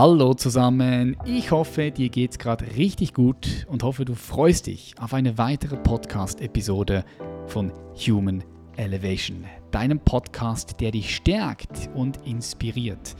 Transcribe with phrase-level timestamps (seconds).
[0.00, 5.12] Hallo zusammen, ich hoffe, dir geht's gerade richtig gut und hoffe, du freust dich auf
[5.12, 7.04] eine weitere Podcast-Episode
[7.48, 7.72] von
[8.06, 8.44] Human
[8.76, 13.16] Elevation, deinem Podcast, der dich stärkt und inspiriert.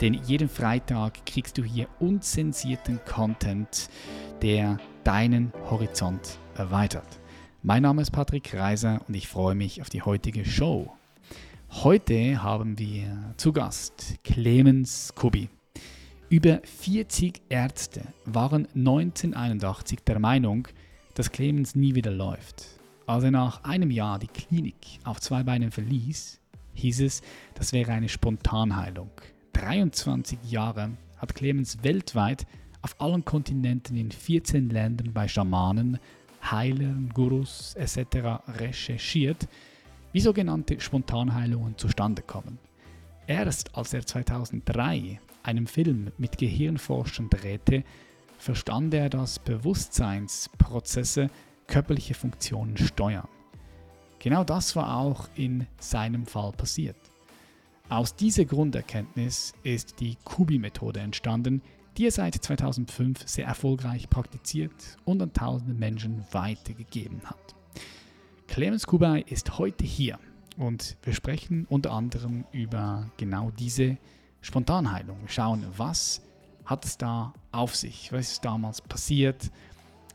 [0.00, 3.90] Denn jeden Freitag kriegst du hier unzensierten Content,
[4.40, 7.20] der deinen Horizont erweitert.
[7.62, 10.90] Mein Name ist Patrick Reiser und ich freue mich auf die heutige Show.
[11.70, 15.50] Heute haben wir zu Gast Clemens Kubi.
[16.32, 20.66] Über 40 Ärzte waren 1981 der Meinung,
[21.12, 22.68] dass Clemens nie wieder läuft.
[23.06, 26.40] Als er nach einem Jahr die Klinik auf zwei Beinen verließ,
[26.72, 27.20] hieß es,
[27.52, 29.10] das wäre eine Spontanheilung.
[29.52, 32.46] 23 Jahre hat Clemens weltweit
[32.80, 35.98] auf allen Kontinenten in 14 Ländern bei Schamanen,
[36.50, 38.40] Heilern, Gurus etc.
[38.58, 39.48] recherchiert,
[40.12, 42.56] wie sogenannte Spontanheilungen zustande kommen.
[43.26, 47.84] Erst als er 2003 einem Film mit Gehirnforschern drehte,
[48.38, 51.30] verstand er, dass Bewusstseinsprozesse
[51.66, 53.28] körperliche Funktionen steuern.
[54.18, 56.96] Genau das war auch in seinem Fall passiert.
[57.88, 61.62] Aus dieser Grunderkenntnis ist die Kubi-Methode entstanden,
[61.96, 67.54] die er seit 2005 sehr erfolgreich praktiziert und an tausende Menschen weitergegeben hat.
[68.46, 70.18] Clemens Kubai ist heute hier
[70.56, 73.98] und wir sprechen unter anderem über genau diese
[74.42, 75.20] Spontanheilung.
[75.22, 76.20] Wir schauen, was
[76.64, 79.50] hat es da auf sich, was ist damals passiert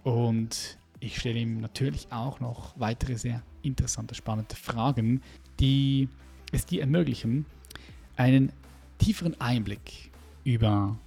[0.03, 5.21] und ich stelle ihm natürlich auch noch weitere sehr interessante, spannende Fragen,
[5.59, 6.09] die
[6.51, 7.45] es dir ermöglichen,
[8.15, 8.51] einen
[8.97, 10.11] tieferen Einblick
[10.43, 10.97] über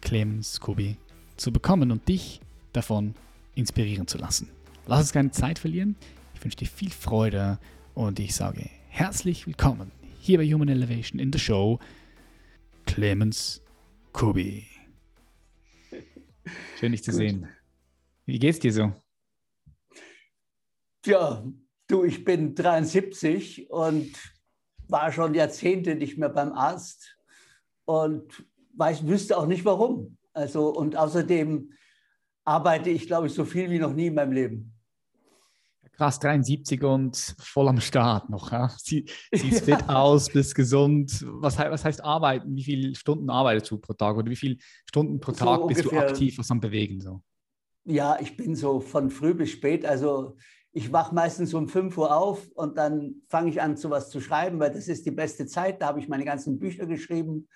[0.00, 0.96] Clemens Kubi
[1.36, 2.40] zu bekommen und dich
[2.72, 3.14] davon
[3.54, 4.48] inspirieren zu lassen.
[4.86, 5.96] Lass uns keine Zeit verlieren.
[6.34, 7.58] Ich wünsche dir viel Freude
[7.94, 11.80] und ich sage herzlich willkommen hier bei Human Elevation in the Show
[12.94, 13.62] Clemens
[14.12, 14.66] Kubi.
[16.78, 17.18] Schön, dich zu Gut.
[17.18, 17.48] sehen.
[18.26, 18.92] Wie geht's dir so?
[21.06, 21.44] Ja,
[21.86, 24.10] du, ich bin 73 und
[24.88, 27.16] war schon Jahrzehnte nicht mehr beim Arzt
[27.84, 30.16] und weiß, wüsste auch nicht warum.
[30.32, 31.72] Also, und außerdem
[32.44, 34.69] arbeite ich, glaube ich, so viel wie noch nie in meinem Leben
[36.00, 38.52] krass 73 und voll am Start noch.
[38.52, 38.74] Ja?
[38.78, 41.22] Sie, sieht fit aus, bist gesund.
[41.26, 42.56] Was, was heißt arbeiten?
[42.56, 44.56] Wie viele Stunden arbeitest du pro Tag oder wie viele
[44.88, 47.02] Stunden pro Tag so bist ungefähr, du aktiv was am Bewegen?
[47.02, 47.20] So?
[47.84, 49.84] Ja, ich bin so von früh bis spät.
[49.84, 50.38] Also
[50.72, 54.58] ich wache meistens um 5 Uhr auf und dann fange ich an, sowas zu schreiben,
[54.58, 55.82] weil das ist die beste Zeit.
[55.82, 57.46] Da habe ich meine ganzen Bücher geschrieben.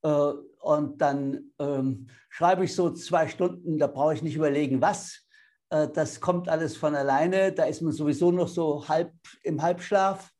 [0.00, 5.26] Äh, und dann ähm, schreibe ich so zwei Stunden, da brauche ich nicht überlegen, was
[5.72, 7.52] das kommt alles von alleine.
[7.52, 9.12] Da ist man sowieso noch so halb
[9.42, 10.30] im Halbschlaf.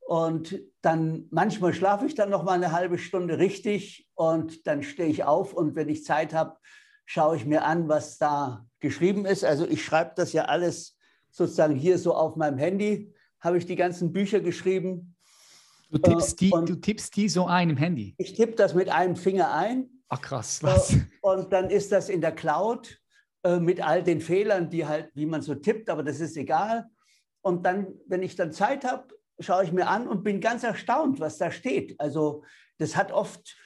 [0.00, 5.08] Und dann manchmal schlafe ich dann noch mal eine halbe Stunde richtig und dann stehe
[5.08, 6.56] ich auf und wenn ich Zeit habe,
[7.04, 9.44] schaue ich mir an, was da geschrieben ist.
[9.44, 10.96] Also ich schreibe das ja alles
[11.30, 15.16] sozusagen hier so auf meinem Handy, habe ich die ganzen Bücher geschrieben.
[15.90, 18.14] Du tippst, die, du tippst die so ein im Handy?
[18.18, 19.88] Ich tippe das mit einem Finger ein.
[20.08, 20.96] Ach krass, was?
[21.20, 23.01] Und dann ist das in der Cloud
[23.44, 26.88] äh, mit all den Fehlern, die halt, wie man so tippt, aber das ist egal.
[27.40, 29.08] Und dann, wenn ich dann Zeit habe,
[29.40, 31.98] schaue ich mir an und bin ganz erstaunt, was da steht.
[31.98, 32.44] Also
[32.78, 33.56] das hat oft,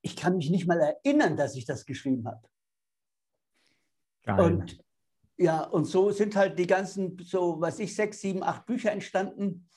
[0.00, 2.48] ich kann mich nicht mal erinnern, dass ich das geschrieben habe.
[4.42, 4.78] Und
[5.36, 9.68] ja, und so sind halt die ganzen, so was ich, sechs, sieben, acht Bücher entstanden.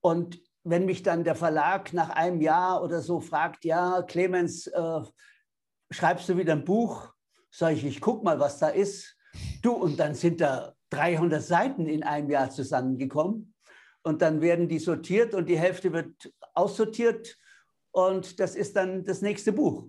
[0.00, 5.00] Und wenn mich dann der Verlag nach einem Jahr oder so fragt, ja, Clemens, äh,
[5.90, 7.12] schreibst du wieder ein Buch?
[7.50, 9.16] Sag ich, ich guck mal, was da ist.
[9.62, 13.54] Du, und dann sind da 300 Seiten in einem Jahr zusammengekommen.
[14.02, 17.36] Und dann werden die sortiert und die Hälfte wird aussortiert.
[17.92, 19.88] Und das ist dann das nächste Buch.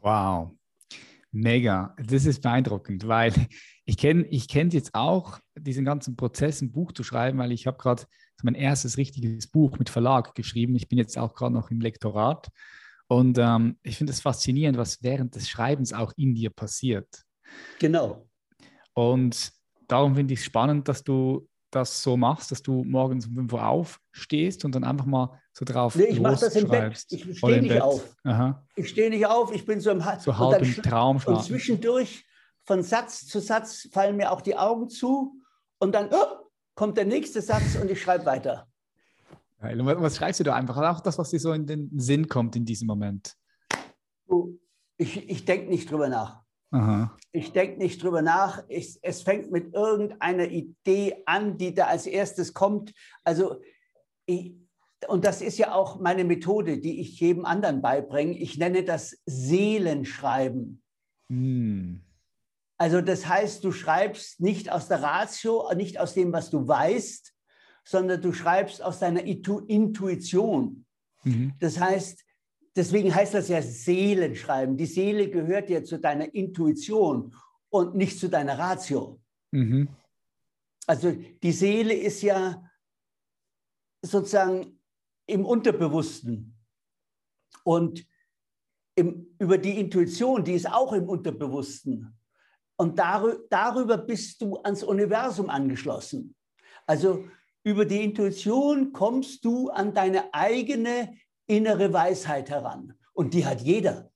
[0.00, 0.52] Wow,
[1.30, 1.94] mega.
[1.98, 3.32] Das ist beeindruckend, weil
[3.84, 7.66] ich kenne ich kenn jetzt auch diesen ganzen Prozess, ein Buch zu schreiben, weil ich
[7.66, 8.04] habe gerade
[8.42, 10.76] mein erstes richtiges Buch mit Verlag geschrieben.
[10.76, 12.48] Ich bin jetzt auch gerade noch im Lektorat
[13.08, 17.24] und ähm, ich finde es faszinierend, was während des Schreibens auch in dir passiert.
[17.78, 18.26] Genau.
[18.94, 19.52] Und
[19.86, 23.52] darum finde ich es spannend, dass du das so machst, dass du morgens um 5
[23.52, 27.04] Uhr aufstehst und dann einfach mal so drauf Nee, ich mache das im Bett.
[27.10, 27.82] Ich stehe nicht Bett.
[27.82, 28.16] auf.
[28.24, 28.66] Aha.
[28.76, 32.24] Ich stehe nicht auf, ich bin so im, so halb im Traum Und zwischendurch
[32.64, 35.40] von Satz zu Satz fallen mir auch die Augen zu
[35.78, 38.66] und dann oh, kommt der nächste Satz und ich schreibe weiter.
[39.58, 40.76] Was schreibst du da einfach?
[40.76, 43.36] Auch das, was dir so in den Sinn kommt in diesem Moment.
[44.98, 46.42] Ich, ich denke nicht drüber nach.
[46.70, 47.16] Aha.
[47.32, 48.64] Ich denke nicht drüber nach.
[48.68, 52.92] Ich, es fängt mit irgendeiner Idee an, die da als erstes kommt.
[53.24, 53.60] Also
[54.26, 54.54] ich,
[55.08, 58.36] und das ist ja auch meine Methode, die ich jedem anderen beibringe.
[58.36, 60.82] Ich nenne das Seelenschreiben.
[61.28, 61.96] Mm.
[62.78, 67.32] Also das heißt, du schreibst nicht aus der Ratio, nicht aus dem, was du weißt,
[67.86, 70.84] sondern du schreibst aus deiner Intuition.
[71.22, 71.54] Mhm.
[71.60, 72.24] Das heißt,
[72.74, 74.76] deswegen heißt das ja Seelenschreiben.
[74.76, 77.34] Die Seele gehört ja zu deiner Intuition
[77.70, 79.20] und nicht zu deiner Ratio.
[79.52, 79.88] Mhm.
[80.86, 82.68] Also die Seele ist ja
[84.02, 84.80] sozusagen
[85.26, 86.56] im Unterbewussten.
[87.64, 88.04] Und
[88.96, 92.18] im, über die Intuition, die ist auch im Unterbewussten.
[92.76, 96.34] Und darü darüber bist du ans Universum angeschlossen.
[96.86, 97.24] Also
[97.66, 101.16] über die Intuition kommst du an deine eigene
[101.48, 102.94] innere Weisheit heran.
[103.12, 104.08] Und die hat jeder.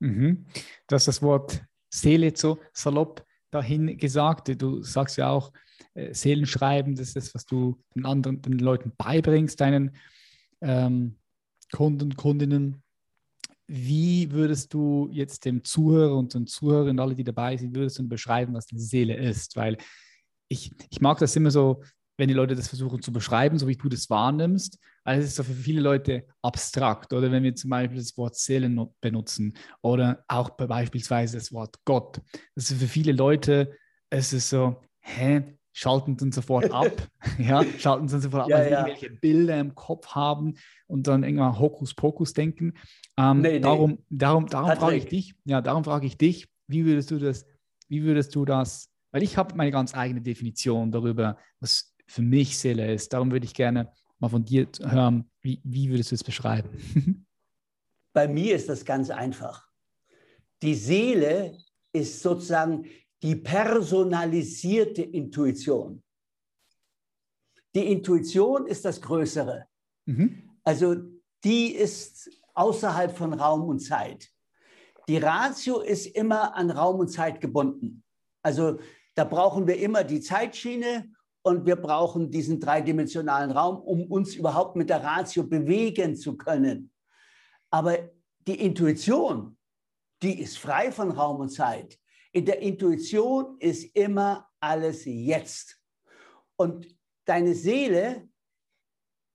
[0.00, 0.44] Mhm.
[0.86, 4.60] Du hast das Wort Seele so salopp dahin gesagt.
[4.60, 5.50] Du sagst ja auch,
[5.94, 9.96] äh, Seelenschreiben, das ist das, was du den anderen den Leuten beibringst, deinen
[10.60, 11.16] ähm,
[11.72, 12.82] Kunden, Kundinnen.
[13.66, 18.06] Wie würdest du jetzt dem Zuhörer und den Zuhörern, alle, die dabei sind, würdest du
[18.06, 19.56] beschreiben, was die Seele ist?
[19.56, 19.78] Weil
[20.48, 21.82] ich, ich mag das immer so,
[22.18, 24.78] wenn die Leute das versuchen zu beschreiben, so wie du das wahrnimmst.
[25.04, 27.12] Also es ist so für viele Leute abstrakt.
[27.12, 32.20] Oder wenn wir zum Beispiel das Wort Seelen benutzen oder auch beispielsweise das Wort Gott.
[32.56, 33.72] Das ist für viele Leute,
[34.10, 36.90] es ist so, hä, schalten dann sofort ab,
[37.38, 38.86] ja, schalten dann sofort ab, ja, weil sie ja.
[38.86, 40.54] irgendwelche Bilder im Kopf haben
[40.88, 42.74] und dann irgendwann Hokuspokus denken.
[43.16, 43.60] Ähm, nee, nee.
[43.60, 47.46] Darum, darum, darum frage ich dich, ja, darum frage ich dich, wie würdest du das,
[47.88, 52.58] wie würdest du das, weil ich habe meine ganz eigene Definition darüber, was für mich
[52.58, 53.12] Seele ist.
[53.12, 56.70] Darum würde ich gerne mal von dir hören, wie, wie würdest du es beschreiben?
[58.12, 59.68] Bei mir ist das ganz einfach.
[60.62, 61.56] Die Seele
[61.92, 62.86] ist sozusagen
[63.22, 66.02] die personalisierte Intuition.
[67.74, 69.66] Die Intuition ist das Größere.
[70.06, 70.50] Mhm.
[70.64, 70.96] Also
[71.44, 74.28] die ist außerhalb von Raum und Zeit.
[75.06, 78.02] Die Ratio ist immer an Raum und Zeit gebunden.
[78.42, 78.78] Also
[79.14, 81.12] da brauchen wir immer die Zeitschiene
[81.48, 86.92] und wir brauchen diesen dreidimensionalen Raum, um uns überhaupt mit der Ratio bewegen zu können.
[87.70, 88.10] Aber
[88.46, 89.56] die Intuition,
[90.22, 91.98] die ist frei von Raum und Zeit.
[92.32, 95.80] In der Intuition ist immer alles jetzt.
[96.56, 96.86] Und
[97.24, 98.28] deine Seele,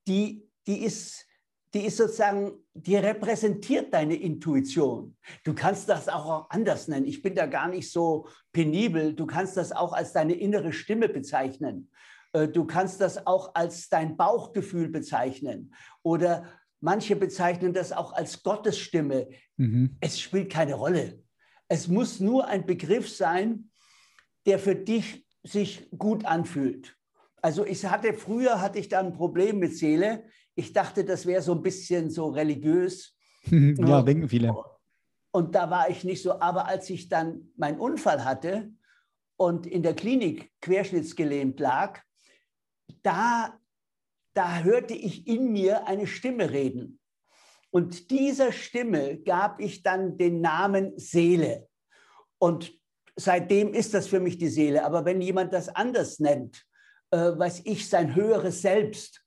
[0.08, 1.26] die, die, ist,
[1.74, 5.18] die ist sozusagen, die repräsentiert deine Intuition.
[5.44, 7.08] Du kannst das auch anders nennen.
[7.08, 9.14] Ich bin da gar nicht so penibel.
[9.14, 11.90] Du kannst das auch als deine innere Stimme bezeichnen.
[12.34, 15.74] Äh, du kannst das auch als dein Bauchgefühl bezeichnen.
[16.04, 16.46] Oder
[16.80, 19.30] manche bezeichnen das auch als Gottesstimme.
[19.58, 19.98] Mhm.
[20.00, 21.24] Es spielt keine Rolle.
[21.68, 23.72] Es muss nur ein Begriff sein,
[24.46, 26.96] der für dich sich gut anfühlt.
[27.42, 30.24] Also ich hatte früher hatte ich da ein Problem mit Seele.
[30.56, 33.16] Ich dachte, das wäre so ein bisschen so religiös.
[33.46, 34.56] ja, denken viele.
[35.32, 36.40] Und da war ich nicht so.
[36.40, 38.72] Aber als ich dann meinen Unfall hatte
[39.36, 42.00] und in der Klinik querschnittsgelähmt lag,
[43.02, 43.60] da,
[44.34, 47.00] da hörte ich in mir eine Stimme reden.
[47.72, 51.68] Und dieser Stimme gab ich dann den Namen Seele.
[52.38, 52.72] Und
[53.16, 54.86] seitdem ist das für mich die Seele.
[54.86, 56.64] Aber wenn jemand das anders nennt,
[57.10, 59.26] äh, weiß ich, sein höheres Selbst,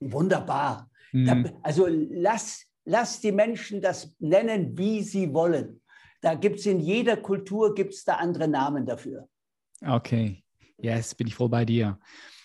[0.00, 0.90] wunderbar.
[1.12, 1.52] Mhm.
[1.62, 5.80] Also lass, lass die Menschen das nennen, wie sie wollen.
[6.20, 9.28] Da gibt es in jeder Kultur gibt's da andere Namen dafür.
[9.84, 10.42] Okay,
[10.78, 11.98] yes, bin ich voll bei dir.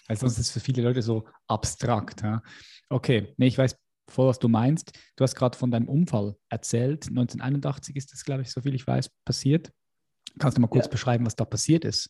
[0.07, 2.21] Weil sonst ist es für viele Leute so abstrakt.
[2.21, 2.41] Ja?
[2.89, 3.75] Okay, nee, ich weiß
[4.09, 4.91] voll, was du meinst.
[5.15, 7.07] Du hast gerade von deinem Unfall erzählt.
[7.07, 9.71] 1981 ist das, glaube ich, so viel ich weiß, passiert.
[10.37, 10.91] Kannst du mal kurz ja.
[10.91, 12.09] beschreiben, was da passiert ist?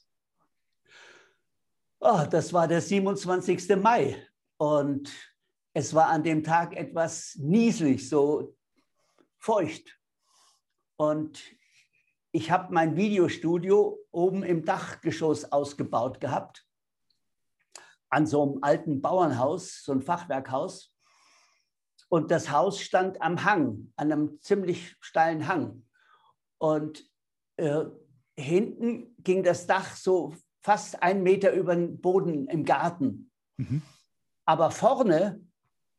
[1.99, 3.75] Oh, das war der 27.
[3.75, 4.17] Mai
[4.57, 5.11] und
[5.73, 8.55] es war an dem Tag etwas nieselig, so
[9.37, 9.97] feucht.
[10.97, 11.41] Und
[12.31, 16.65] ich habe mein Videostudio oben im Dachgeschoss ausgebaut gehabt,
[18.09, 20.93] an so einem alten Bauernhaus, so ein Fachwerkhaus.
[22.09, 25.87] Und das Haus stand am Hang, an einem ziemlich steilen Hang.
[26.57, 27.09] Und
[27.55, 27.85] äh,
[28.37, 33.31] hinten ging das Dach so fast einen Meter über den Boden im Garten.
[33.57, 33.81] Mhm.
[34.45, 35.41] Aber vorne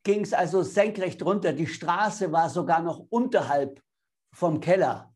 [0.03, 1.53] ging es also senkrecht runter.
[1.53, 3.81] Die Straße war sogar noch unterhalb
[4.33, 5.13] vom Keller.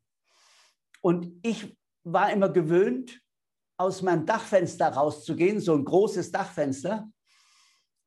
[1.01, 3.22] Und ich war immer gewöhnt,
[3.77, 7.08] aus meinem Dachfenster rauszugehen, so ein großes Dachfenster,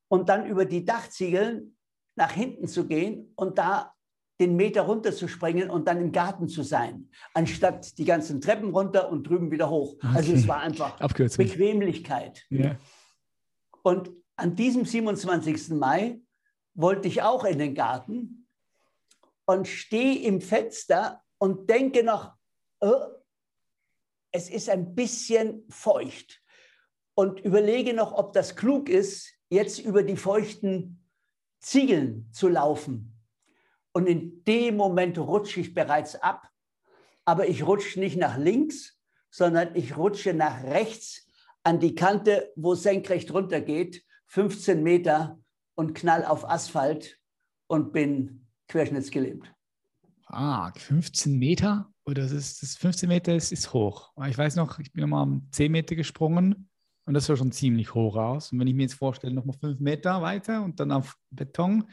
[0.08, 1.76] und dann über die Dachziegeln
[2.16, 3.94] nach hinten zu gehen und da
[4.40, 9.24] den Meter runterzuspringen und dann im Garten zu sein, anstatt die ganzen Treppen runter und
[9.24, 9.94] drüben wieder hoch.
[9.96, 10.08] Okay.
[10.14, 12.44] Also es war einfach Bequemlichkeit.
[12.50, 12.78] Yeah.
[13.82, 15.70] Und an diesem 27.
[15.70, 16.20] Mai
[16.74, 18.46] wollte ich auch in den Garten
[19.44, 22.34] und stehe im Fenster und denke noch,
[22.80, 23.06] oh,
[24.32, 26.40] es ist ein bisschen feucht
[27.14, 31.04] und überlege noch, ob das klug ist, jetzt über die feuchten
[31.58, 33.20] Ziegeln zu laufen.
[33.92, 36.48] Und in dem Moment rutsche ich bereits ab,
[37.24, 39.00] aber ich rutsche nicht nach links,
[39.30, 41.28] sondern ich rutsche nach rechts
[41.62, 45.38] an die Kante, wo es senkrecht runtergeht, 15 Meter
[45.80, 47.18] und knall auf Asphalt
[47.66, 49.50] und bin querschnittsgelähmt.
[50.26, 51.90] Ah, 15 Meter?
[52.04, 54.12] Oder das ist das 15 Meter ist, ist hoch.
[54.28, 56.68] Ich weiß noch, ich bin mal um 10 Meter gesprungen
[57.06, 58.52] und das sah schon ziemlich hoch aus.
[58.52, 61.88] Und wenn ich mir jetzt vorstelle, nochmal 5 Meter weiter und dann auf Beton.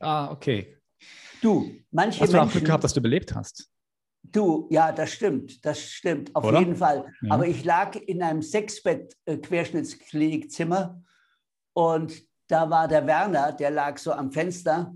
[0.00, 0.76] Ah, okay.
[1.40, 3.70] Du, manche hast du auch Glück gehabt, dass du überlebt hast.
[4.24, 6.58] Du, ja, das stimmt, das stimmt, auf Oder?
[6.58, 7.06] jeden Fall.
[7.22, 7.34] Ja.
[7.34, 11.00] Aber ich lag in einem Sechsbett-Querschnittsklinikzimmer
[11.74, 14.94] und da war der Werner, der lag so am Fenster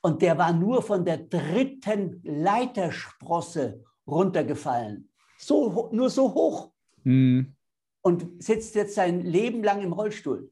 [0.00, 5.08] und der war nur von der dritten Leitersprosse runtergefallen.
[5.38, 6.72] So, nur so hoch.
[7.04, 7.54] Mhm.
[8.02, 10.50] Und sitzt jetzt sein Leben lang im Rollstuhl.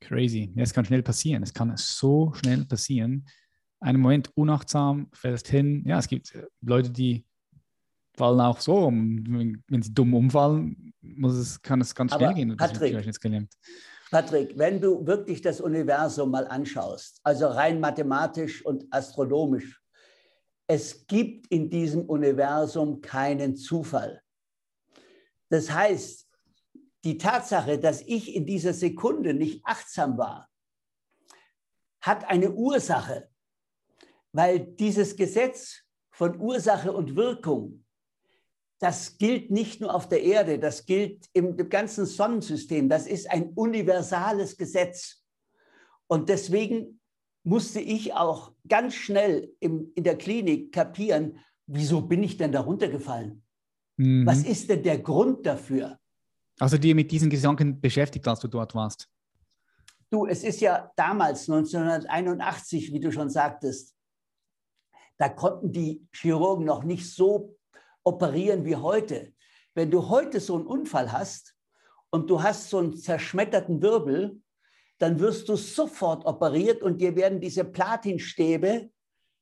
[0.00, 0.52] Crazy.
[0.54, 1.42] Ja, es kann schnell passieren.
[1.42, 3.26] Es kann so schnell passieren.
[3.80, 5.84] Einen Moment unachtsam, fällst hin.
[5.86, 7.24] Ja, es gibt äh, Leute, die
[8.16, 9.62] fallen auch so um.
[9.68, 12.56] Wenn sie dumm umfallen, muss es, kann es ganz schnell Aber gehen.
[12.56, 12.94] Patrick,
[14.14, 19.82] Patrick, wenn du wirklich das Universum mal anschaust, also rein mathematisch und astronomisch,
[20.68, 24.22] es gibt in diesem Universum keinen Zufall.
[25.48, 26.28] Das heißt,
[27.02, 30.48] die Tatsache, dass ich in dieser Sekunde nicht achtsam war,
[32.00, 33.28] hat eine Ursache,
[34.30, 35.80] weil dieses Gesetz
[36.12, 37.83] von Ursache und Wirkung
[38.84, 42.90] das gilt nicht nur auf der Erde, das gilt im ganzen Sonnensystem.
[42.90, 45.24] Das ist ein universales Gesetz.
[46.06, 47.00] Und deswegen
[47.44, 52.60] musste ich auch ganz schnell im, in der Klinik kapieren, wieso bin ich denn da
[52.60, 53.42] runtergefallen?
[53.96, 54.26] Mhm.
[54.26, 55.98] Was ist denn der Grund dafür?
[56.58, 59.08] Also dir mit diesen Gedanken beschäftigt, als du dort warst?
[60.10, 63.94] Du, es ist ja damals, 1981, wie du schon sagtest,
[65.16, 67.56] da konnten die Chirurgen noch nicht so
[68.04, 69.32] operieren wie heute.
[69.74, 71.56] Wenn du heute so einen Unfall hast
[72.10, 74.40] und du hast so einen zerschmetterten Wirbel,
[74.98, 78.90] dann wirst du sofort operiert und dir werden diese Platinstäbe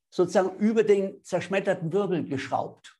[0.09, 2.97] sozusagen über den zerschmetterten Wirbel geschraubt.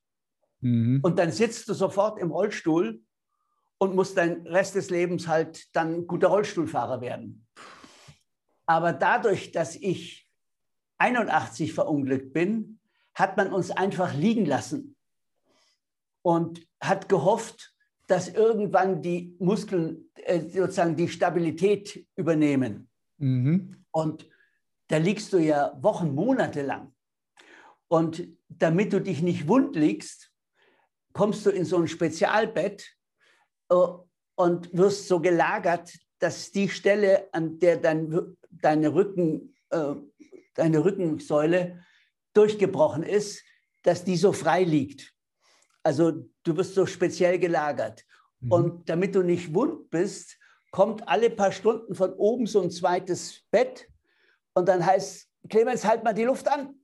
[0.62, 1.00] Mhm.
[1.02, 3.02] Und dann sitzt du sofort im Rollstuhl
[3.80, 7.48] und musst dein Rest des Lebens halt dann guter Rollstuhlfahrer werden.
[8.66, 10.30] Aber dadurch, dass ich
[11.00, 12.80] 81 verunglückt bin,
[13.14, 14.96] hat man uns einfach liegen lassen
[16.24, 17.74] und hat gehofft,
[18.08, 22.90] dass irgendwann die Muskeln äh, sozusagen die Stabilität übernehmen.
[23.18, 23.86] Mhm.
[23.92, 24.28] Und
[24.88, 26.94] da liegst du ja Wochen, Monate lang.
[27.88, 30.32] Und damit du dich nicht wund liegst,
[31.14, 32.96] kommst du in so ein Spezialbett
[33.70, 33.76] äh,
[34.36, 39.96] und wirst so gelagert, dass die Stelle, an der dein, deine, Rücken, äh,
[40.56, 41.84] deine Rückensäule
[42.34, 43.44] durchgebrochen ist,
[43.84, 45.13] dass die so frei liegt.
[45.84, 48.06] Also du wirst so speziell gelagert.
[48.40, 48.52] Mhm.
[48.52, 50.38] Und damit du nicht wund bist,
[50.72, 53.88] kommt alle paar Stunden von oben so ein zweites Bett
[54.54, 56.76] und dann heißt, Clemens, halt mal die Luft an.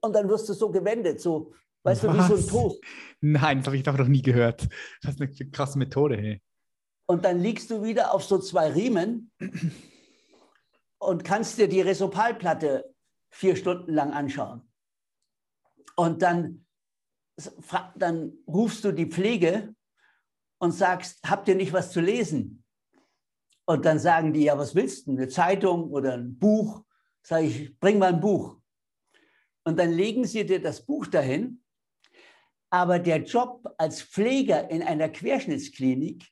[0.00, 2.12] Und dann wirst du so gewendet, so, weißt Was?
[2.12, 2.80] du, wie so ein Toast.
[3.20, 4.68] Nein, das habe ich doch noch nie gehört.
[5.02, 6.16] Das ist eine krasse Methode.
[6.16, 6.42] Hey.
[7.06, 9.30] Und dann liegst du wieder auf so zwei Riemen
[10.98, 12.92] und kannst dir die Resopalplatte
[13.30, 14.62] vier Stunden lang anschauen.
[15.96, 16.61] Und dann
[17.96, 19.74] dann rufst du die Pflege
[20.58, 22.62] und sagst, habt ihr nicht was zu lesen?
[23.64, 25.12] Und dann sagen die, ja, was willst du?
[25.12, 26.84] Eine Zeitung oder ein Buch?
[27.22, 28.56] Sag ich, bring mal ein Buch.
[29.64, 31.62] Und dann legen sie dir das Buch dahin.
[32.70, 36.24] Aber der Job als Pfleger in einer Querschnittsklinik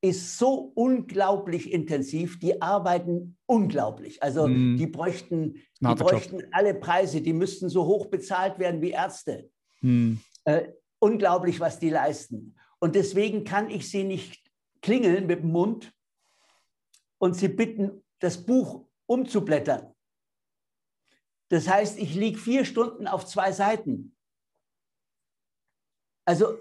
[0.00, 2.38] ist so unglaublich intensiv.
[2.38, 4.22] Die arbeiten unglaublich.
[4.22, 4.76] Also mm.
[4.76, 7.20] die bräuchten, die bräuchten alle Preise.
[7.20, 9.50] Die müssten so hoch bezahlt werden wie Ärzte.
[9.80, 10.14] Mm.
[10.44, 12.56] Äh, unglaublich, was die leisten.
[12.80, 14.50] Und deswegen kann ich sie nicht
[14.82, 15.92] klingeln mit dem Mund
[17.18, 19.94] und sie bitten, das Buch umzublättern.
[21.48, 24.16] Das heißt, ich liege vier Stunden auf zwei Seiten.
[26.26, 26.58] Also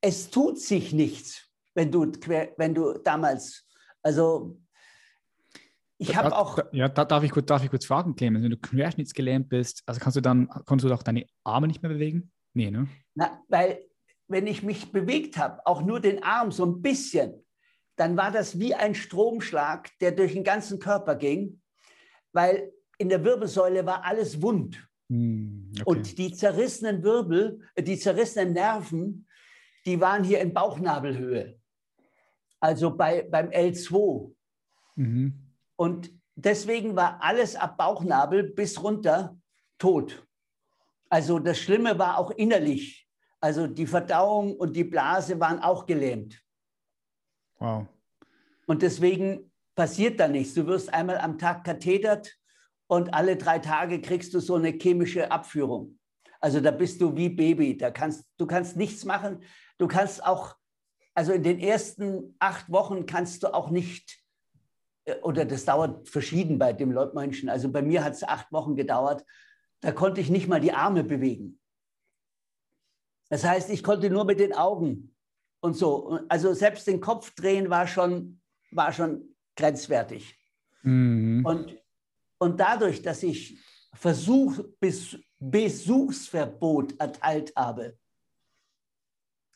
[0.00, 2.10] es tut sich nichts, wenn du,
[2.56, 3.68] wenn du damals,
[4.02, 4.58] also
[5.98, 6.58] ich habe auch.
[6.72, 10.00] Ja, da darf ich, kurz, darf ich kurz fragen, Clemens, wenn du querschnittsgelähmt bist, also
[10.00, 12.32] kannst du dann, kannst du auch deine Arme nicht mehr bewegen?
[12.54, 12.88] Nee, ne?
[13.14, 13.84] Na, weil
[14.28, 17.44] wenn ich mich bewegt habe, auch nur den Arm so ein bisschen,
[17.96, 21.60] dann war das wie ein Stromschlag, der durch den ganzen Körper ging,
[22.32, 24.86] weil in der Wirbelsäule war alles wund.
[25.08, 25.82] Hm, okay.
[25.84, 29.26] Und die zerrissenen Wirbel, äh, die zerrissenen Nerven,
[29.84, 31.58] die waren hier in Bauchnabelhöhe.
[32.60, 34.32] Also bei, beim L2.
[34.96, 35.34] Mhm.
[35.76, 39.36] Und deswegen war alles ab Bauchnabel bis runter
[39.78, 40.26] tot.
[41.10, 43.06] Also das Schlimme war auch innerlich.
[43.40, 46.40] Also die Verdauung und die Blase waren auch gelähmt.
[47.58, 47.86] Wow.
[48.66, 50.54] Und deswegen passiert da nichts.
[50.54, 52.36] Du wirst einmal am Tag kathetert
[52.86, 55.98] und alle drei Tage kriegst du so eine chemische Abführung.
[56.40, 57.76] Also da bist du wie Baby.
[57.76, 59.42] Da kannst, du kannst nichts machen.
[59.78, 60.56] Du kannst auch,
[61.14, 64.22] also in den ersten acht Wochen kannst du auch nicht,
[65.04, 67.48] äh, oder das dauert verschieden bei dem Menschen.
[67.48, 69.24] Also bei mir hat es acht Wochen gedauert.
[69.80, 71.58] Da konnte ich nicht mal die Arme bewegen.
[73.28, 75.14] Das heißt, ich konnte nur mit den Augen
[75.60, 76.20] und so.
[76.28, 78.40] Also selbst den Kopf drehen war schon,
[78.72, 80.36] war schon grenzwertig.
[80.82, 81.44] Mhm.
[81.44, 81.76] Und,
[82.38, 83.58] und dadurch, dass ich
[83.94, 87.96] Versuch, Bes, Besuchsverbot erteilt habe,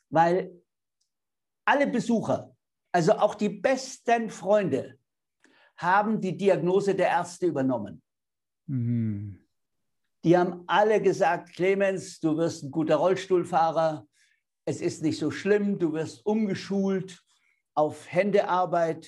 [0.09, 0.63] weil
[1.65, 2.55] alle Besucher,
[2.93, 4.99] also auch die besten Freunde,
[5.77, 8.03] haben die Diagnose der Ärzte übernommen.
[8.67, 9.44] Mhm.
[10.25, 14.07] Die haben alle gesagt, Clemens, du wirst ein guter Rollstuhlfahrer,
[14.65, 17.23] es ist nicht so schlimm, du wirst umgeschult
[17.75, 19.07] auf Händearbeit,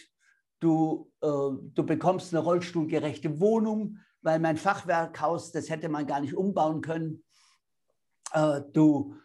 [0.60, 6.34] du, äh, du bekommst eine rollstuhlgerechte Wohnung, weil mein Fachwerkhaus, das hätte man gar nicht
[6.34, 7.24] umbauen können.
[8.32, 9.16] Äh, du,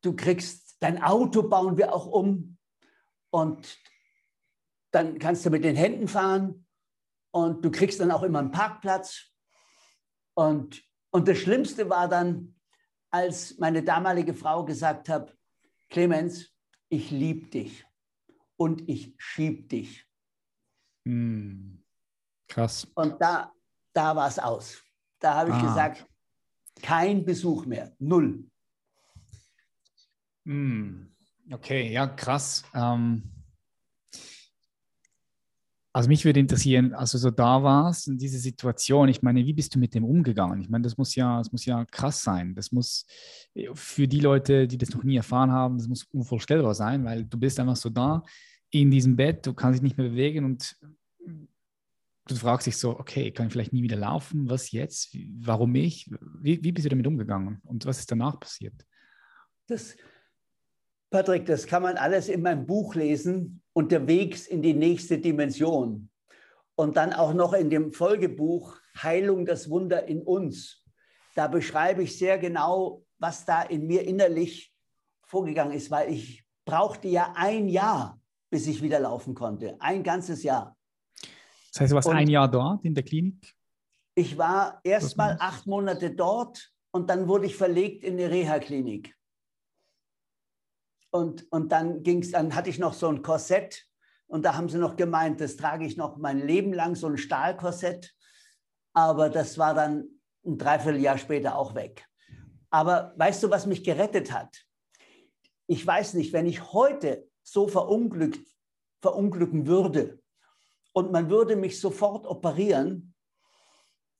[0.00, 2.56] du kriegst, dein Auto bauen wir auch um
[3.28, 3.78] und
[4.90, 6.66] dann kannst du mit den Händen fahren
[7.30, 9.31] und du kriegst dann auch immer einen Parkplatz
[10.34, 12.54] und, und das Schlimmste war dann,
[13.10, 15.36] als meine damalige Frau gesagt hat,
[15.90, 16.50] Clemens,
[16.88, 17.84] ich liebe dich
[18.56, 20.06] und ich schieb dich.
[21.04, 21.82] Hm.
[22.48, 22.86] Krass.
[22.94, 23.52] Und da,
[23.92, 24.82] da war es aus.
[25.18, 25.62] Da habe ich ah.
[25.62, 26.06] gesagt,
[26.80, 28.44] kein Besuch mehr, null.
[30.44, 31.14] Hm.
[31.50, 32.64] Okay, ja, krass.
[32.74, 33.22] Ähm,
[35.94, 39.52] also mich würde interessieren, als du so da warst in dieser Situation, ich meine, wie
[39.52, 40.60] bist du mit dem umgegangen?
[40.60, 42.54] Ich meine, das muss ja, das muss ja krass sein.
[42.54, 43.04] Das muss
[43.74, 47.38] für die Leute, die das noch nie erfahren haben, das muss unvorstellbar sein, weil du
[47.38, 48.22] bist einfach so da
[48.70, 50.78] in diesem Bett, du kannst dich nicht mehr bewegen und
[52.26, 54.48] du fragst dich so, okay, kann ich vielleicht nie wieder laufen?
[54.48, 55.14] Was jetzt?
[55.40, 56.10] Warum ich?
[56.40, 57.60] Wie, wie bist du damit umgegangen?
[57.64, 58.74] Und was ist danach passiert?
[59.66, 59.94] Das,
[61.10, 66.10] Patrick, das kann man alles in meinem Buch lesen unterwegs in die nächste Dimension.
[66.74, 70.82] Und dann auch noch in dem Folgebuch Heilung, das Wunder in uns.
[71.34, 74.72] Da beschreibe ich sehr genau, was da in mir innerlich
[75.22, 79.76] vorgegangen ist, weil ich brauchte ja ein Jahr, bis ich wieder laufen konnte.
[79.80, 80.76] Ein ganzes Jahr.
[81.72, 83.54] Das heißt, du warst und ein Jahr dort in der Klinik?
[84.14, 89.16] Ich war erst mal acht Monate dort und dann wurde ich verlegt in eine Reha-Klinik.
[91.12, 93.84] Und, und dann ging's, dann hatte ich noch so ein Korsett
[94.26, 97.18] und da haben sie noch gemeint, das trage ich noch mein Leben lang, so ein
[97.18, 98.14] Stahlkorsett.
[98.94, 100.08] Aber das war dann
[100.46, 102.08] ein Dreivierteljahr später auch weg.
[102.70, 104.64] Aber weißt du, was mich gerettet hat?
[105.66, 108.48] Ich weiß nicht, wenn ich heute so verunglückt,
[109.02, 110.18] verunglücken würde
[110.94, 113.12] und man würde mich sofort operieren,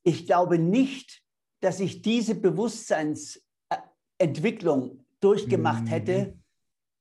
[0.03, 1.23] ich glaube nicht,
[1.61, 5.89] dass ich diese Bewusstseinsentwicklung durchgemacht mhm.
[5.89, 6.42] hätte,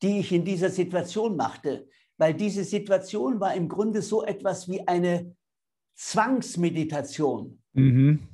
[0.02, 1.88] die ich in dieser Situation machte,
[2.18, 5.36] weil diese Situation war im Grunde so etwas wie eine
[5.96, 7.62] Zwangsmeditation.
[7.74, 8.28] Mhm.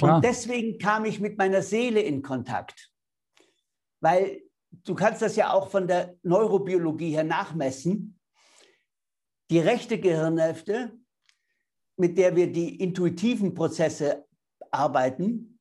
[0.00, 2.92] Und deswegen kam ich mit meiner Seele in Kontakt,
[4.00, 4.42] weil
[4.84, 8.18] du kannst das ja auch von der Neurobiologie her nachmessen.
[9.50, 10.92] Die rechte Gehirnhälfte,
[11.96, 14.26] mit der wir die intuitiven Prozesse
[14.70, 15.58] arbeiten,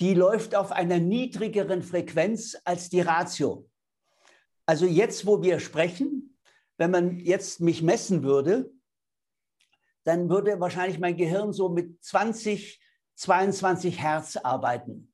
[0.00, 3.68] die läuft auf einer niedrigeren Frequenz als die Ratio.
[4.66, 6.36] Also jetzt, wo wir sprechen,
[6.76, 8.72] wenn man jetzt mich messen würde,
[10.04, 12.80] dann würde wahrscheinlich mein Gehirn so mit 20,
[13.14, 15.12] 22 Hertz arbeiten.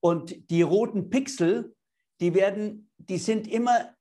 [0.00, 1.74] Und die roten Pixel,
[2.20, 3.94] die werden, die sind immer,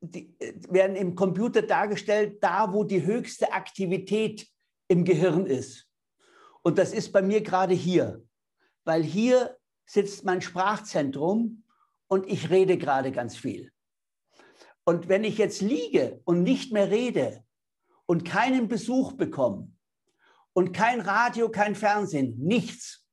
[0.00, 0.36] die
[0.68, 4.46] werden im Computer dargestellt, da wo die höchste Aktivität
[4.88, 5.88] im Gehirn ist.
[6.62, 8.22] Und das ist bei mir gerade hier,
[8.84, 11.64] weil hier sitzt mein Sprachzentrum
[12.08, 13.73] und ich rede gerade ganz viel.
[14.84, 17.42] Und wenn ich jetzt liege und nicht mehr rede
[18.06, 19.72] und keinen Besuch bekomme
[20.52, 23.04] und kein Radio, kein Fernsehen, nichts,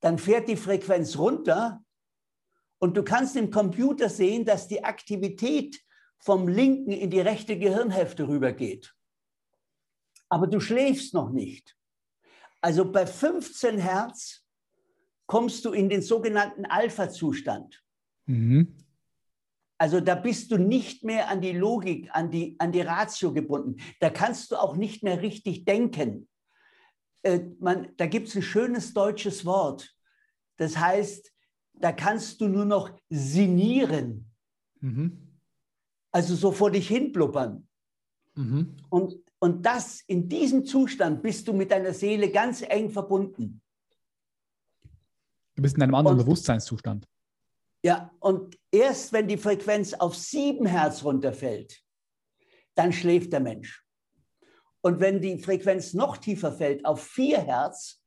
[0.00, 1.84] dann fährt die Frequenz runter
[2.78, 5.80] und du kannst im Computer sehen, dass die Aktivität
[6.18, 8.94] vom linken in die rechte Gehirnhälfte rübergeht.
[10.28, 11.76] Aber du schläfst noch nicht.
[12.60, 14.44] Also bei 15 Hertz
[15.26, 17.82] kommst du in den sogenannten Alpha-Zustand.
[18.26, 18.76] Mhm.
[19.80, 23.76] Also da bist du nicht mehr an die Logik, an die, an die Ratio gebunden.
[23.98, 26.28] Da kannst du auch nicht mehr richtig denken.
[27.22, 29.96] Äh, man, da gibt es ein schönes deutsches Wort.
[30.58, 31.32] Das heißt,
[31.72, 34.30] da kannst du nur noch sinnieren.
[34.80, 35.38] Mhm.
[36.12, 37.66] Also so vor dich hin blubbern.
[38.34, 38.76] Mhm.
[38.90, 43.62] Und, und das, in diesem Zustand bist du mit deiner Seele ganz eng verbunden.
[45.54, 47.08] Du bist in einem anderen und, Bewusstseinszustand.
[47.82, 51.82] Ja, und erst wenn die Frequenz auf sieben Hertz runterfällt,
[52.74, 53.84] dann schläft der Mensch.
[54.82, 58.00] Und wenn die Frequenz noch tiefer fällt, auf vier Hertz,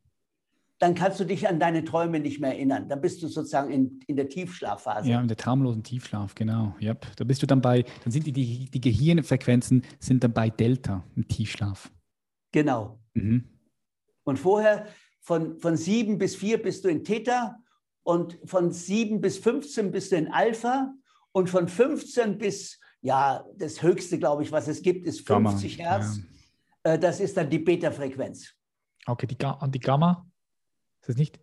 [0.79, 2.89] dann kannst du dich an deine Träume nicht mehr erinnern.
[2.89, 5.09] Dann bist du sozusagen in, in der Tiefschlafphase.
[5.09, 6.75] Ja, in der traumlosen Tiefschlaf, genau.
[6.81, 7.07] Yep.
[7.15, 11.03] Da bist du dann bei, dann sind die, die, die Gehirnfrequenzen sind dann bei Delta
[11.15, 11.91] im Tiefschlaf.
[12.51, 12.99] Genau.
[13.13, 13.47] Mhm.
[14.23, 14.87] Und vorher
[15.21, 17.62] von, von 7 bis 4 bist du in Theta
[18.03, 20.93] und von 7 bis 15 bist du in Alpha
[21.31, 25.89] und von 15 bis, ja, das höchste, glaube ich, was es gibt, ist 50 Gamma,
[25.89, 26.19] Hertz.
[26.85, 26.93] Ja.
[26.93, 28.53] Äh, das ist dann die Beta-Frequenz.
[29.05, 30.25] Okay, die, die Gamma?
[31.01, 31.39] Ist das nicht?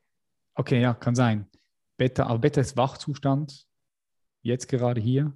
[0.55, 1.49] Okay, ja, kann sein.
[1.97, 3.67] Beta, aber Beta ist Wachzustand,
[4.43, 5.35] jetzt gerade hier.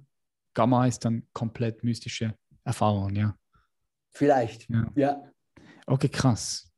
[0.53, 3.37] Gamma ist dann komplett mystische Erfahrung, ja.
[4.13, 4.91] Vielleicht, ja.
[4.95, 5.31] ja.
[5.85, 6.71] Okay, krass.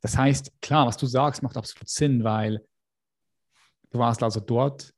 [0.00, 2.64] Das heißt, klar, was du sagst, macht absolut Sinn, weil
[3.92, 4.92] du warst also dort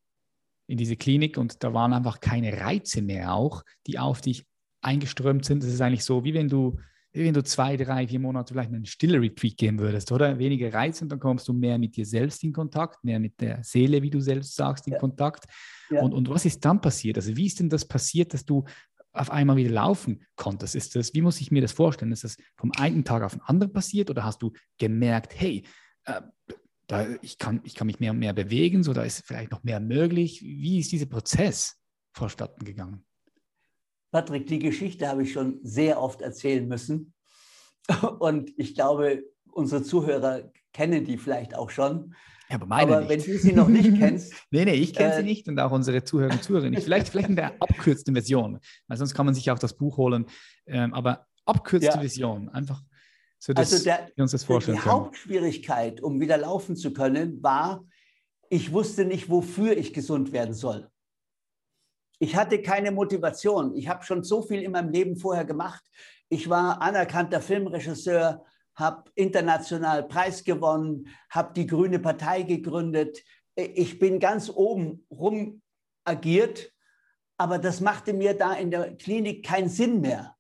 [0.67, 4.47] in diese Klinik und da waren einfach keine Reize mehr auch, die auf dich
[4.81, 5.63] eingeströmt sind.
[5.63, 6.79] Das ist eigentlich so, wie wenn du,
[7.13, 10.39] wie wenn du zwei, drei, vier Monate vielleicht einen stille Retreat gehen würdest, oder?
[10.39, 13.63] Weniger Reize und dann kommst du mehr mit dir selbst in Kontakt, mehr mit der
[13.63, 14.99] Seele, wie du selbst sagst, in ja.
[14.99, 15.45] Kontakt.
[15.91, 16.01] Ja.
[16.03, 17.17] Und, und was ist dann passiert?
[17.17, 18.65] Also wie ist denn das passiert, dass du
[19.13, 20.75] auf einmal wieder laufen konntest?
[20.75, 22.13] Ist das, wie muss ich mir das vorstellen?
[22.13, 25.65] Ist das vom einen Tag auf den anderen passiert oder hast du gemerkt, hey,
[26.05, 26.21] äh,
[26.87, 29.65] da, ich, kann, ich kann mich mehr und mehr bewegen, so da ist vielleicht noch
[29.65, 30.43] mehr möglich.
[30.43, 31.77] Wie ist dieser Prozess
[32.13, 33.05] vorstatten gegangen?
[34.11, 37.15] Patrick, die Geschichte habe ich schon sehr oft erzählen müssen.
[38.19, 42.15] Und ich glaube, unsere Zuhörer kennen die vielleicht auch schon.
[42.49, 44.35] Ja, aber meine aber wenn du sie noch nicht kennst.
[44.51, 46.85] nee, nee, ich kenne äh, sie nicht und auch unsere Zuhörer und Zuhörer nicht.
[46.85, 50.27] Vielleicht, vielleicht in der abkürzten Version, weil sonst kann man sich auch das Buch holen.
[50.67, 51.99] Ähm, aber abkürzte ja.
[51.99, 52.83] Version, einfach
[53.45, 54.11] so also der,
[54.73, 54.91] Die.
[54.91, 57.85] Hauptschwierigkeit, um wieder laufen zu können, war,
[58.49, 60.89] ich wusste nicht, wofür ich gesund werden soll.
[62.19, 63.75] Ich hatte keine Motivation.
[63.75, 65.85] Ich habe schon so viel in meinem Leben vorher gemacht.
[66.31, 73.23] Ich war anerkannter Filmregisseur, habe international Preis gewonnen, habe die Grüne Partei gegründet.
[73.57, 75.61] Ich bin ganz oben rum
[76.05, 76.73] agiert,
[77.37, 80.34] aber das machte mir da in der Klinik keinen Sinn mehr.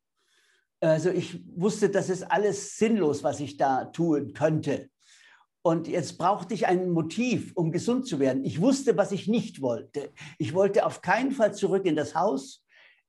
[0.85, 4.91] Also ich wusste, das ist alles sinnlos, was ich da tun könnte.
[5.63, 8.45] Und jetzt brauchte ich ein Motiv, um gesund zu werden.
[8.45, 10.13] Ich wusste, was ich nicht wollte.
[10.39, 12.63] Ich wollte auf keinen Fall zurück in das Haus.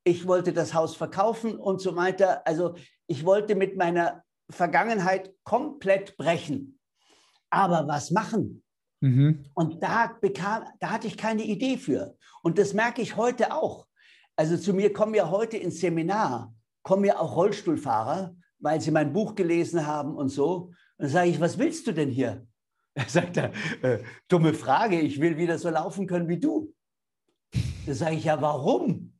[0.04, 2.46] Ich wollte das Haus verkaufen und so weiter.
[2.46, 2.74] Also
[3.06, 6.78] ich wollte mit meiner Vergangenheit komplett brechen.
[7.50, 8.62] Aber was machen?
[9.00, 9.44] Mhm.
[9.52, 12.16] Und da, bekam, da hatte ich keine Idee für.
[12.42, 13.86] Und das merke ich heute auch.
[14.34, 16.54] Also zu mir kommen ja heute ins Seminar,
[16.86, 20.66] kommen ja auch Rollstuhlfahrer, weil sie mein Buch gelesen haben und so.
[20.66, 22.46] Und dann sage ich, was willst du denn hier?
[22.94, 26.72] Er sagt, äh, dumme Frage, ich will wieder so laufen können wie du.
[27.86, 29.12] Da sage ich, ja, warum?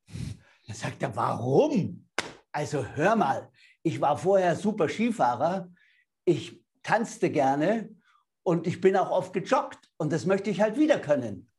[0.69, 2.09] Da sagt er, warum?
[2.53, 3.51] Also hör mal,
[3.83, 5.69] ich war vorher super Skifahrer,
[6.25, 7.95] ich tanzte gerne
[8.45, 11.51] und ich bin auch oft gejoggt und das möchte ich halt wieder können.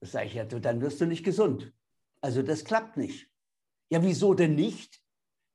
[0.00, 1.72] Da sage ich, ja, du, dann wirst du nicht gesund.
[2.20, 3.31] Also das klappt nicht.
[3.92, 5.02] Ja, wieso denn nicht?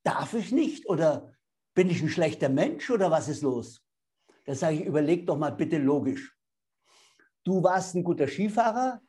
[0.04, 0.88] Darf ich nicht?
[0.88, 1.34] Oder
[1.74, 3.82] bin ich ein schlechter Mensch oder was ist los?
[4.46, 6.38] Da sage ich, überleg doch mal bitte logisch.
[7.44, 9.02] Du warst ein guter Skifahrer,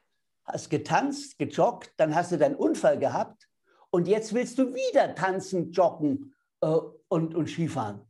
[0.46, 3.50] hast getanzt, gejoggt, dann hast du deinen Unfall gehabt
[3.90, 8.00] und jetzt willst du wieder tanzen, joggen äh, und, und Skifahren.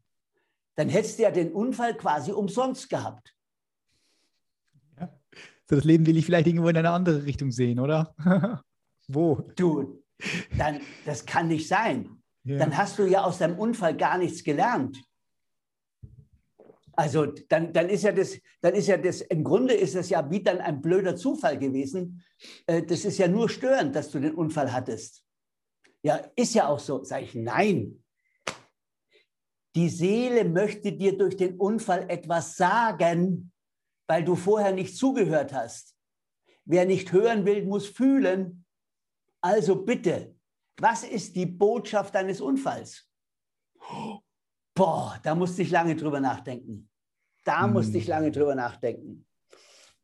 [0.76, 3.35] Dann hättest du ja den Unfall quasi umsonst gehabt.
[5.00, 5.12] Ja.
[5.68, 8.14] So das Leben will ich vielleicht irgendwo in eine andere Richtung sehen, oder?
[9.09, 9.50] Wo?
[9.57, 10.04] Du,
[10.57, 12.22] dann, das kann nicht sein.
[12.44, 12.59] Ja.
[12.59, 14.98] Dann hast du ja aus deinem Unfall gar nichts gelernt.
[16.98, 20.28] Also dann, dann ist ja das, dann ist ja das, im Grunde ist das ja
[20.31, 22.24] wie dann ein blöder Zufall gewesen.
[22.66, 25.22] Äh, das ist ja nur störend, dass du den Unfall hattest.
[26.02, 27.04] Ja, ist ja auch so.
[27.04, 28.02] Sag ich, nein.
[29.76, 33.52] Die Seele möchte dir durch den Unfall etwas sagen,
[34.09, 35.94] weil du vorher nicht zugehört hast.
[36.64, 38.64] Wer nicht hören will, muss fühlen.
[39.40, 40.35] Also bitte,
[40.79, 43.09] was ist die Botschaft deines Unfalls?
[44.74, 46.88] Boah, da musste ich lange drüber nachdenken.
[47.44, 47.72] Da mhm.
[47.74, 49.27] musste ich lange drüber nachdenken.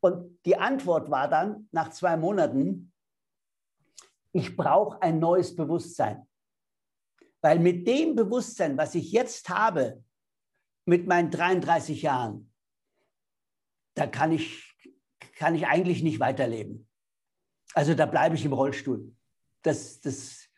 [0.00, 2.92] Und die Antwort war dann nach zwei Monaten,
[4.32, 6.26] ich brauche ein neues Bewusstsein.
[7.40, 10.02] Weil mit dem Bewusstsein, was ich jetzt habe,
[10.86, 12.52] mit meinen 33 Jahren,
[13.94, 14.74] da kann ich,
[15.36, 16.88] kann ich eigentlich nicht weiterleben.
[17.74, 19.14] Also da bleibe ich im Rollstuhl.
[19.64, 20.48] Das, das,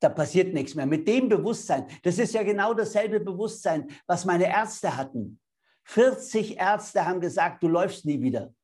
[0.00, 0.86] da passiert nichts mehr.
[0.86, 5.38] Mit dem Bewusstsein, das ist ja genau dasselbe Bewusstsein, was meine Ärzte hatten.
[5.84, 8.54] 40 Ärzte haben gesagt, du läufst nie wieder.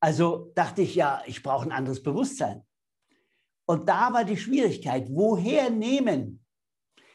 [0.00, 2.62] Also dachte ich, ja, ich brauche ein anderes Bewusstsein.
[3.66, 6.44] Und da war die Schwierigkeit, woher nehmen?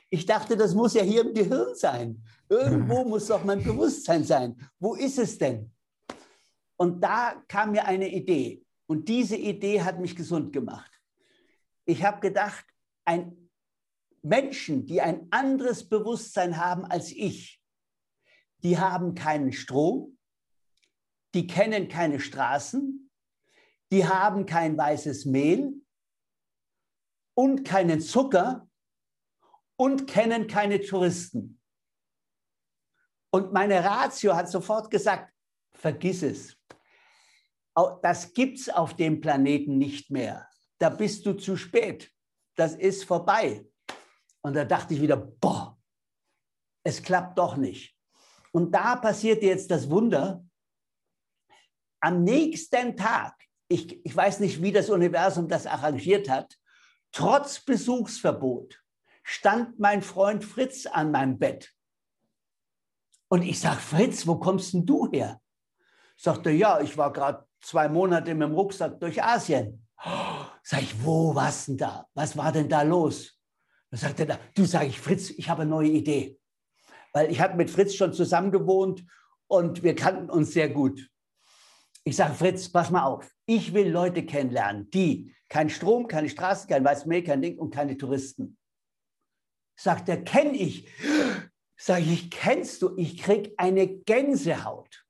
[0.10, 2.24] Ich dachte, das muss ja hier im Gehirn sein.
[2.48, 4.56] Irgendwo muss doch mein Bewusstsein sein.
[4.80, 5.72] Wo ist es denn?
[6.78, 8.66] Und da kam mir eine Idee.
[8.90, 10.92] Und diese Idee hat mich gesund gemacht.
[11.86, 12.66] Ich habe gedacht,
[13.06, 13.52] ein
[14.24, 17.62] Menschen, die ein anderes Bewusstsein haben als ich,
[18.64, 20.18] die haben keinen Strom,
[21.36, 23.12] die kennen keine Straßen,
[23.92, 25.72] die haben kein weißes Mehl
[27.36, 28.68] und keinen Zucker
[29.76, 31.62] und kennen keine Touristen.
[33.30, 35.32] Und meine Ratio hat sofort gesagt,
[35.74, 36.59] vergiss es.
[38.02, 40.48] Das gibt es auf dem Planeten nicht mehr.
[40.80, 42.12] Da bist du zu spät.
[42.56, 43.66] Das ist vorbei.
[44.42, 45.78] Und da dachte ich wieder, boah,
[46.84, 47.96] es klappt doch nicht.
[48.52, 50.46] Und da passierte jetzt das Wunder.
[52.02, 53.36] Am nächsten Tag,
[53.68, 56.58] ich, ich weiß nicht, wie das Universum das arrangiert hat,
[57.12, 58.82] trotz Besuchsverbot
[59.24, 61.74] stand mein Freund Fritz an meinem Bett.
[63.28, 65.42] Und ich sage, Fritz, wo kommst denn du her?
[66.18, 69.86] Sagte, ja, ich war gerade zwei Monate mit dem Rucksack durch Asien.
[70.64, 72.08] Sag ich, wo warst denn da?
[72.14, 73.38] Was war denn da los?
[73.92, 76.40] Da sagt er, du sag ich, Fritz, ich habe eine neue Idee.
[77.14, 79.04] Weil ich habe mit Fritz schon zusammen gewohnt
[79.48, 81.10] und wir kannten uns sehr gut.
[82.04, 83.30] Ich sage, Fritz, pass mal auf.
[83.46, 87.98] Ich will Leute kennenlernen, die kein Strom, keine Straße, kein Weißmehl, kein Ding und keine
[87.98, 88.58] Touristen.
[89.76, 90.88] Sagt er, kenne ich.
[91.78, 92.96] Sag ich, kennst du?
[92.98, 95.06] Ich krieg eine Gänsehaut.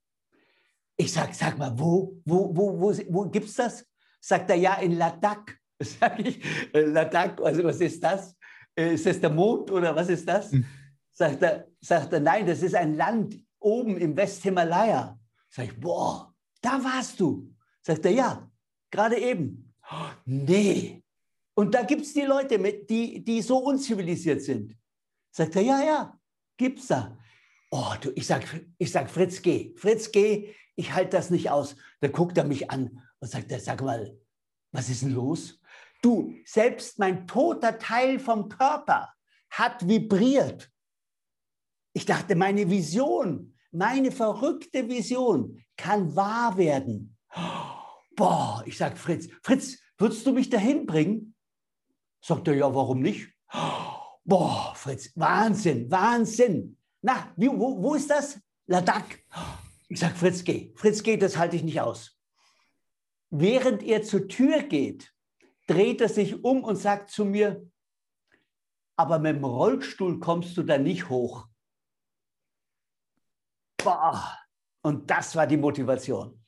[1.01, 3.85] Ich sage, sag mal, wo, wo, wo, wo, wo gibt es das?
[4.19, 5.55] Sagt er, ja, in Ladakh.
[5.81, 8.35] Sag ich, äh, Ladakh, also was ist das?
[8.75, 10.51] Äh, ist das der Mond oder was ist das?
[10.51, 10.65] Hm.
[11.09, 15.17] Sagt er, sagt er, nein, das ist ein Land oben im Westhimalaya.
[15.49, 17.49] Sag ich, boah, da warst du.
[17.81, 18.51] Sagt er, ja,
[18.91, 19.73] gerade eben.
[19.89, 21.01] Oh, nee.
[21.53, 24.75] Und da gibt es die Leute, mit, die, die so unzivilisiert sind.
[25.31, 26.19] Sagt er, ja, ja,
[26.57, 27.17] gibt's da.
[27.71, 28.43] Oh, du, ich sag,
[28.77, 29.73] ich sag, Fritz, geh.
[29.77, 30.53] Fritz, geh.
[30.75, 31.75] Ich halte das nicht aus.
[32.01, 34.17] Da guckt er mich an und sagt, sag mal,
[34.71, 35.59] was ist denn los?
[36.01, 39.13] Du, selbst mein toter Teil vom Körper
[39.49, 40.71] hat vibriert.
[41.93, 47.17] Ich dachte, meine Vision, meine verrückte Vision kann wahr werden.
[48.15, 51.35] Boah, ich sag Fritz, Fritz, würdest du mich dahin bringen?
[52.21, 53.29] Sagt er, ja, warum nicht?
[54.23, 56.78] Boah, Fritz, Wahnsinn, Wahnsinn.
[57.01, 58.39] Na, wie, wo, wo ist das?
[58.67, 59.19] Ladakh.
[59.87, 60.71] Ich sage, Fritz, geh.
[60.75, 62.19] Fritz, geh, das halte ich nicht aus.
[63.29, 65.13] Während er zur Tür geht,
[65.67, 67.69] dreht er sich um und sagt zu mir,
[68.95, 71.47] aber mit dem Rollstuhl kommst du da nicht hoch.
[73.77, 74.37] Boah.
[74.81, 76.43] Und das war die Motivation.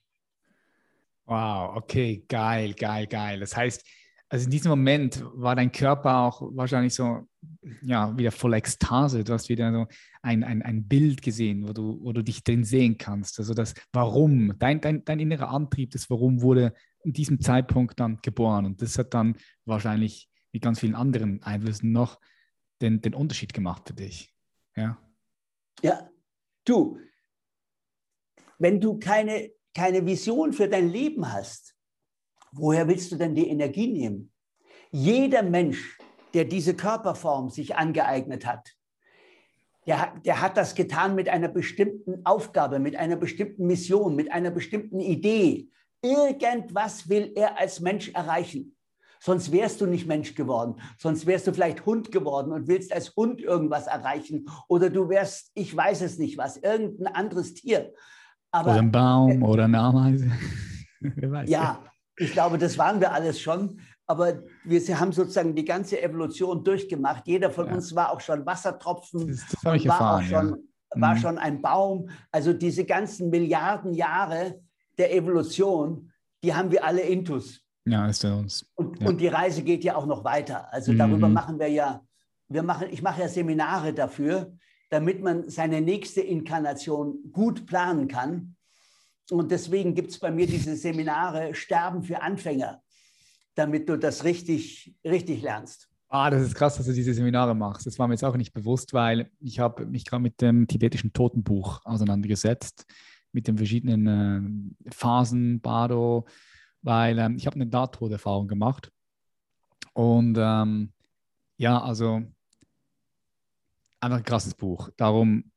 [1.26, 3.40] Wow, okay, geil, geil, geil.
[3.40, 3.86] Das heißt,
[4.32, 7.28] also in diesem Moment war dein Körper auch wahrscheinlich so,
[7.82, 9.26] ja, wieder voll Ekstase.
[9.26, 9.88] Du hast wieder so
[10.22, 13.40] ein, ein, ein Bild gesehen, wo du, wo du dich drin sehen kannst.
[13.40, 18.20] Also das Warum, dein, dein, dein innerer Antrieb, das Warum wurde in diesem Zeitpunkt dann
[18.22, 18.66] geboren.
[18.66, 22.18] Und das hat dann wahrscheinlich mit ganz vielen anderen Einflüssen noch
[22.82, 24.34] den, den Unterschied gemacht für dich.
[24.78, 24.98] Ja.
[25.84, 26.10] Ja,
[26.64, 26.98] du,
[28.60, 31.76] wenn du keine, keine Vision für dein Leben hast,
[32.52, 34.32] woher willst du denn die Energie nehmen?
[34.92, 35.98] Jeder Mensch,
[36.34, 38.76] der diese Körperform sich angeeignet hat,
[39.88, 44.52] der, der hat das getan mit einer bestimmten Aufgabe, mit einer bestimmten Mission, mit einer
[44.52, 45.70] bestimmten Idee.
[46.02, 48.76] Irgendwas will er als Mensch erreichen.
[49.20, 50.82] Sonst wärst du nicht Mensch geworden.
[50.98, 54.48] Sonst wärst du vielleicht Hund geworden und willst als Hund irgendwas erreichen.
[54.68, 57.94] Oder du wärst, ich weiß es nicht was, irgendein anderes Tier.
[58.52, 60.32] Aber, oder ein Baum äh, oder eine Ameise.
[61.46, 61.84] ja,
[62.22, 63.80] ich glaube, das waren wir alles schon.
[64.08, 67.28] Aber wir haben sozusagen die ganze Evolution durchgemacht.
[67.28, 67.74] Jeder von ja.
[67.74, 71.02] uns war auch schon Wassertropfen, das, das war, erfahren, auch schon, ja.
[71.02, 71.20] war mhm.
[71.20, 72.10] schon ein Baum.
[72.32, 74.62] Also diese ganzen Milliarden Jahre
[74.98, 76.12] der Evolution,
[76.44, 77.62] die haben wir alle intus.
[77.86, 78.66] Ja, ist bei uns.
[78.76, 79.08] Und, ja.
[79.08, 80.72] und die Reise geht ja auch noch weiter.
[80.74, 81.34] Also darüber mhm.
[81.34, 82.02] machen wir ja,
[82.50, 84.54] wir machen, ich mache ja Seminare dafür.
[84.92, 88.56] damit man seine nächste Inkarnation gut planen kann.
[89.32, 92.82] Und deswegen gibt es bei mir diese Seminare Sterben für Anfänger,
[93.56, 95.88] damit du das richtig, richtig lernst.
[96.10, 97.88] Ah, das ist krass, dass du diese Seminare machst.
[97.88, 101.14] Das war mir jetzt auch nicht bewusst, weil ich habe mich gerade mit dem tibetischen
[101.14, 102.86] Totenbuch auseinandergesetzt,
[103.32, 106.26] mit den verschiedenen äh, Phasen, Bado,
[106.82, 108.92] weil ähm, ich habe eine Nahtoderfahrung gemacht.
[109.94, 110.92] Und ähm,
[111.56, 112.22] ja, also
[114.02, 114.90] einfach ein krasses Buch.
[114.98, 115.52] Darum,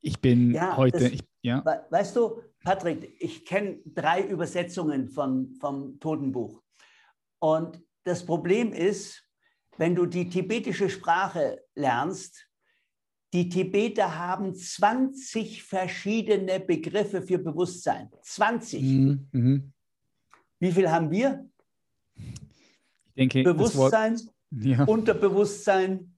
[0.00, 1.08] ich bin ja, heute.
[1.08, 1.64] Ich, ja.
[1.90, 6.60] Weißt du, Patrick, ich kenne drei Übersetzungen von, vom Totenbuch.
[7.38, 9.22] Und das Problem ist,
[9.78, 12.48] wenn du die tibetische Sprache lernst,
[13.32, 18.10] die Tibeter haben 20 verschiedene Begriffe für Bewusstsein.
[18.22, 18.82] 20.
[18.82, 19.28] Mhm.
[19.32, 19.72] mhm.
[20.58, 21.48] Wie viel haben wir?
[22.14, 24.18] Ich denke, Bewusstsein,
[24.50, 24.84] ja.
[24.84, 26.16] Unterbewusstsein,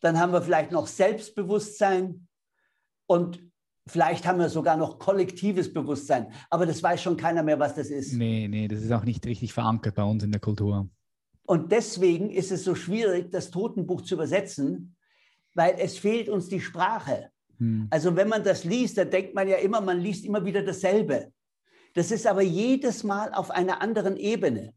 [0.00, 2.28] dann haben wir vielleicht noch Selbstbewusstsein
[3.06, 3.47] und
[3.88, 6.32] vielleicht haben wir sogar noch kollektives Bewusstsein.
[6.50, 8.12] Aber das weiß schon keiner mehr, was das ist.
[8.12, 10.88] Nee, nee, das ist auch nicht richtig verankert bei uns in der Kultur.
[11.44, 14.96] Und deswegen ist es so schwierig, das Totenbuch zu übersetzen,
[15.54, 17.30] weil es fehlt uns die Sprache.
[17.56, 17.88] Hm.
[17.90, 21.32] Also wenn man das liest, dann denkt man ja immer, man liest immer wieder dasselbe.
[21.94, 24.74] Das ist aber jedes Mal auf einer anderen Ebene.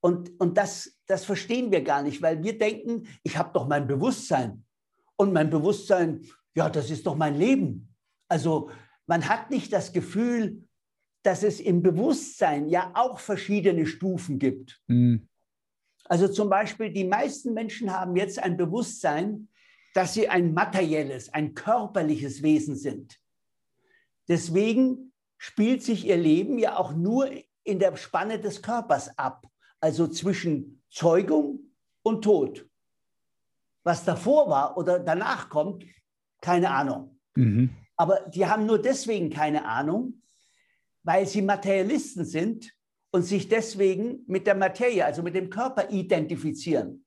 [0.00, 3.86] Und, und das, das verstehen wir gar nicht, weil wir denken, ich habe doch mein
[3.86, 4.64] Bewusstsein.
[5.16, 6.22] Und mein Bewusstsein,
[6.54, 7.89] ja, das ist doch mein Leben.
[8.30, 8.70] Also
[9.06, 10.64] man hat nicht das Gefühl,
[11.22, 14.80] dass es im Bewusstsein ja auch verschiedene Stufen gibt.
[14.86, 15.28] Mhm.
[16.04, 19.48] Also zum Beispiel, die meisten Menschen haben jetzt ein Bewusstsein,
[19.94, 23.18] dass sie ein materielles, ein körperliches Wesen sind.
[24.28, 27.30] Deswegen spielt sich ihr Leben ja auch nur
[27.64, 29.46] in der Spanne des Körpers ab,
[29.80, 32.66] also zwischen Zeugung und Tod.
[33.82, 35.84] Was davor war oder danach kommt,
[36.40, 37.18] keine Ahnung.
[37.34, 37.70] Mhm.
[38.00, 40.22] Aber die haben nur deswegen keine Ahnung,
[41.02, 42.72] weil sie Materialisten sind
[43.10, 47.04] und sich deswegen mit der Materie, also mit dem Körper identifizieren.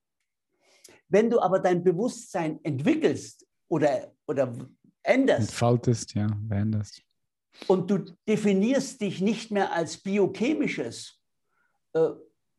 [1.08, 4.56] Wenn du aber dein Bewusstsein entwickelst oder, oder
[5.02, 7.02] änderst, entfaltest, ja, veränderst.
[7.66, 11.20] Und du definierst dich nicht mehr als biochemisches,
[11.94, 12.10] äh,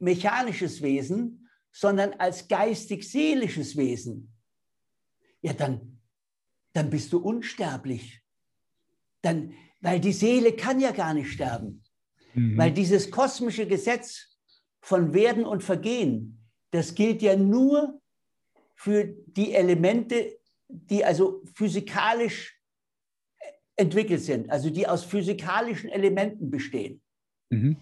[0.01, 4.35] mechanisches Wesen, sondern als geistig-seelisches Wesen,
[5.41, 6.01] ja, dann,
[6.73, 8.24] dann bist du unsterblich.
[9.25, 11.83] Dann, weil die Seele kann ja gar nicht sterben.
[12.35, 12.59] Mhm.
[12.59, 14.39] Weil dieses kosmische Gesetz
[14.81, 18.01] von Werden und Vergehen, das gilt ja nur
[18.75, 22.61] für die Elemente, die also physikalisch
[23.77, 27.01] entwickelt sind, also die aus physikalischen Elementen bestehen.
[27.51, 27.77] Mhm.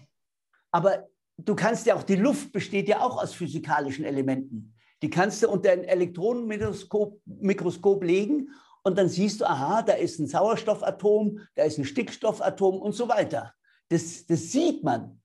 [0.71, 4.73] Aber du kannst ja auch, die Luft besteht ja auch aus physikalischen Elementen.
[5.01, 8.49] Die kannst du unter ein Elektronenmikroskop Mikroskop legen
[8.83, 13.07] und dann siehst du, aha, da ist ein Sauerstoffatom, da ist ein Stickstoffatom und so
[13.07, 13.53] weiter.
[13.89, 15.21] Das, das sieht man,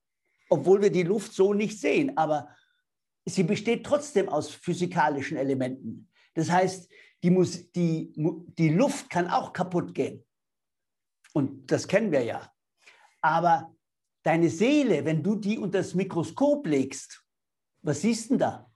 [0.48, 2.16] obwohl wir die Luft so nicht sehen.
[2.16, 2.48] Aber
[3.26, 6.08] sie besteht trotzdem aus physikalischen Elementen.
[6.34, 6.88] Das heißt,
[7.24, 10.24] die, Mus die, die Luft kann auch kaputt gehen.
[11.32, 12.52] Und das kennen wir ja.
[13.20, 13.74] Aber
[14.22, 17.24] deine Seele, wenn du die unter das Mikroskop legst,
[17.82, 18.67] was siehst du denn da?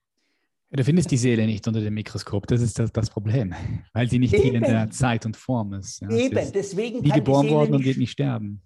[0.75, 3.55] Du findest die Seele nicht unter dem Mikroskop, das ist das, das Problem,
[3.93, 4.57] weil sie nicht Eben.
[4.57, 6.01] in der Zeit und Form ist.
[6.01, 8.63] Ja, Eben, ist deswegen die geboren die worden und geht nicht sterben.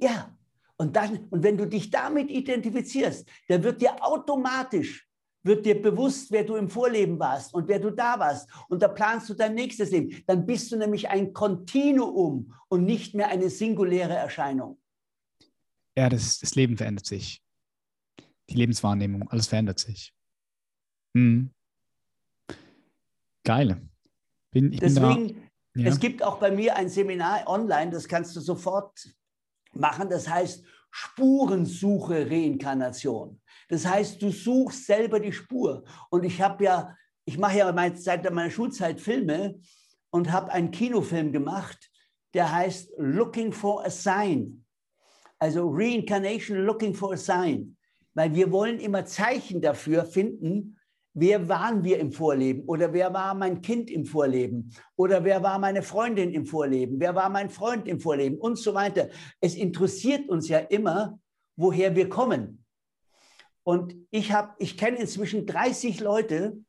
[0.00, 0.34] Ja,
[0.78, 5.06] und, dann, und wenn du dich damit identifizierst, dann wird dir automatisch,
[5.42, 8.48] wird dir bewusst, wer du im Vorleben warst und wer du da warst.
[8.68, 10.22] Und da planst du dein nächstes Leben.
[10.26, 14.78] Dann bist du nämlich ein Kontinuum und nicht mehr eine singuläre Erscheinung.
[15.96, 17.42] Ja, das, das Leben verändert sich.
[18.48, 20.14] Die Lebenswahrnehmung, alles verändert sich.
[21.16, 21.50] Hm.
[23.42, 23.80] Geil.
[24.50, 25.28] Bin, Deswegen,
[25.74, 25.88] da, ja.
[25.88, 29.08] es gibt auch bei mir ein Seminar online, das kannst du sofort
[29.72, 30.10] machen.
[30.10, 33.40] Das heißt Spurensuche Reinkarnation.
[33.68, 35.84] Das heißt, du suchst selber die Spur.
[36.10, 39.58] Und ich habe ja, ich mache ja mein, seit meiner Schulzeit Filme
[40.10, 41.90] und habe einen Kinofilm gemacht,
[42.34, 44.66] der heißt Looking for a Sign.
[45.38, 47.78] Also Reincarnation Looking for a Sign.
[48.12, 50.75] Weil wir wollen immer Zeichen dafür finden,
[51.18, 55.58] wer waren wir im Vorleben oder wer war mein Kind im Vorleben oder wer war
[55.58, 59.08] meine Freundin im Vorleben, wer war mein Freund im Vorleben und so weiter.
[59.40, 61.18] Es interessiert uns ja immer,
[61.56, 62.64] woher wir kommen.
[63.62, 66.62] Und ich ich kenne inzwischen 30 Leute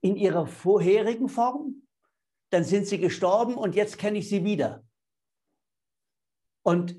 [0.00, 1.82] in ihrer vorherigen Form,
[2.48, 4.84] dann sind sie gestorben und jetzt kenne ich sie wieder.
[6.62, 6.96] Und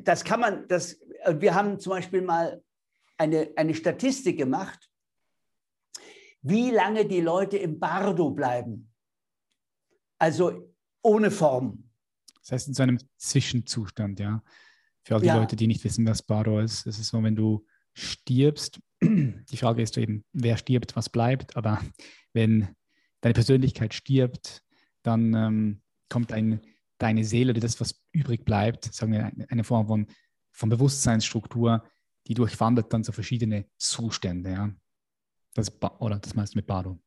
[0.00, 2.62] das kann man, das, wir haben zum Beispiel mal
[3.16, 4.89] eine, eine Statistik gemacht
[6.42, 8.90] wie lange die Leute im Bardo bleiben.
[10.18, 11.90] Also ohne Form.
[12.40, 14.42] Das heißt, in so einem Zwischenzustand, ja.
[15.02, 15.38] Für all die Ja.
[15.38, 17.64] Leute, die nicht wissen, was Bardo ist, es ist so, wenn du
[17.94, 21.80] stirbst, die Frage ist eben, wer stirbt, was bleibt, aber
[22.32, 22.74] wenn
[23.20, 24.62] deine Persönlichkeit stirbt,
[25.02, 26.60] dann ähm, kommt ein,
[26.98, 30.06] deine Seele oder das, was übrig bleibt, sagen wir eine, eine Form von,
[30.52, 31.84] von Bewusstseinsstruktur,
[32.26, 34.70] die durchwandert dann so verschiedene Zustände, ja.
[35.54, 36.98] Das, Ba- oder das meinst du mit Bardo?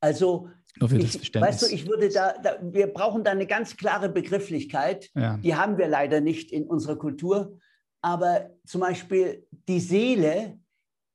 [0.00, 5.10] Also, ich, weißt du, ich würde da, da, wir brauchen da eine ganz klare Begrifflichkeit.
[5.14, 5.36] ja.
[5.38, 7.58] Die haben wir leider nicht in unserer Kultur.
[8.02, 10.58] Aber zum Beispiel die Seele,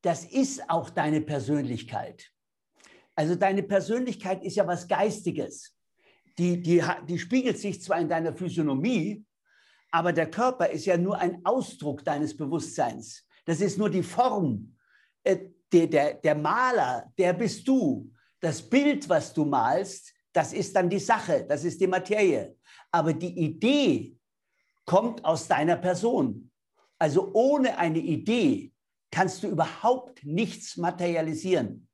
[0.02, 2.32] das ist auch deine Persönlichkeit.
[3.16, 5.76] Also deine Persönlichkeit ist ja was Geistiges.
[6.40, 9.26] Die, die, die spiegelt sich zwar in deiner Physiognomie,
[9.92, 13.28] aber der Körper ist ja nur ein Ausdruck deines Bewusstseins.
[13.46, 14.76] Das ist nur die Form.
[15.72, 18.12] Der, der, der Maler, der bist du.
[18.40, 22.56] Das Bild, was du malst, das ist dann die Sache, das ist die Materie.
[22.92, 24.16] Aber die Idee
[24.86, 26.52] kommt aus deiner Person.
[26.98, 28.72] Also ohne eine Idee
[29.12, 31.88] kannst du überhaupt nichts materialisieren.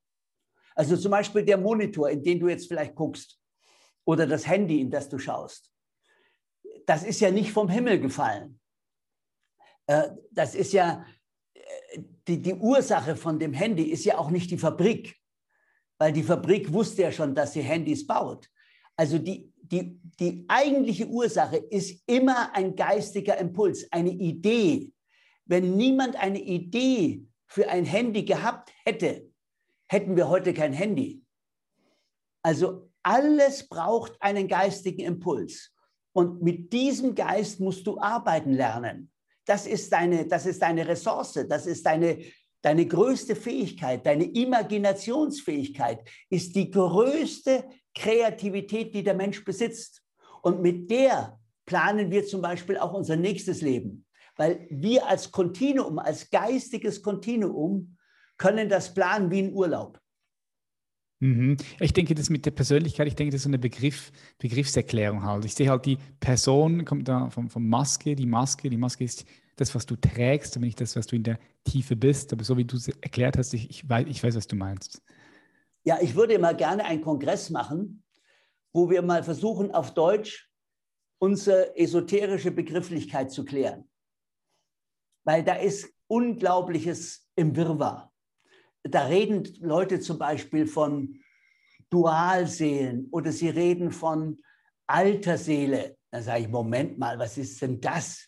[0.75, 3.39] Also zum Beispiel der Monitor, in den du jetzt vielleicht guckst,
[4.05, 5.71] oder das Handy, in das du schaust.
[6.85, 8.59] Das ist ja nicht vom Himmel gefallen.
[9.87, 11.05] Äh, Das ist ja,
[12.27, 15.15] die, die Ursache von dem Handy ist ja auch nicht die Fabrik,
[15.97, 18.49] weil die Fabrik wusste ja schon, dass sie Handys baut.
[18.95, 24.91] Also die, die, die eigentliche Ursache ist immer ein geistiger Impuls, eine Idee.
[25.45, 29.29] Wenn niemand eine Idee für ein Handy gehabt hätte,
[29.87, 31.23] hätten wir heute kein Handy.
[32.41, 35.71] Also alles braucht einen geistigen Impuls.
[36.13, 39.11] Und mit diesem Geist musst du arbeiten lernen.
[39.45, 42.17] Das ist deine, das ist deine Ressource, das ist deine,
[42.61, 50.01] deine größte Fähigkeit, deine Imaginationsfähigkeit ist die größte Kreativität, die der Mensch besitzt.
[50.41, 54.05] Und mit der planen wir zum Beispiel auch unser nächstes Leben.
[54.35, 57.97] Weil wir als Kontinuum, als geistiges Kontinuum,
[58.37, 59.99] können das planen wie ein Urlaub.
[61.19, 61.57] Mhm.
[61.79, 65.45] Ich denke, das mit der Persönlichkeit, ich denke, das ist so eine Begriff, Begriffserklärung halt.
[65.45, 69.25] Ich sehe halt die Person, kommt da vom, vom Maske, die Maske, die Maske ist
[69.55, 72.33] das, was du trägst, aber nicht das, was du in der Tiefe bist.
[72.33, 75.01] Aber so wie du es erklärt hast, ich, ich, weiß, ich weiß, was du meinst.
[75.83, 78.03] Ja, ich würde mal gerne einen Kongress machen,
[78.73, 80.49] wo wir mal versuchen, auf Deutsch
[81.19, 83.89] unsere esoterische Begrifflichkeit zu klären.
[85.23, 88.11] Weil da ist Unglaubliches im Wirrwarr.
[88.87, 91.19] Da reden Leute zum Beispiel von
[91.89, 94.39] Dualseelen oder sie reden von
[94.87, 95.97] alter Seele.
[96.11, 98.27] Da sage ich, Moment mal, was ist denn das?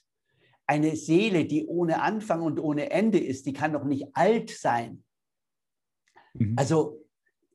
[0.65, 5.03] Eine Seele, die ohne Anfang und ohne Ende ist, die kann doch nicht alt sein.
[6.33, 6.55] Mhm.
[6.57, 7.05] Also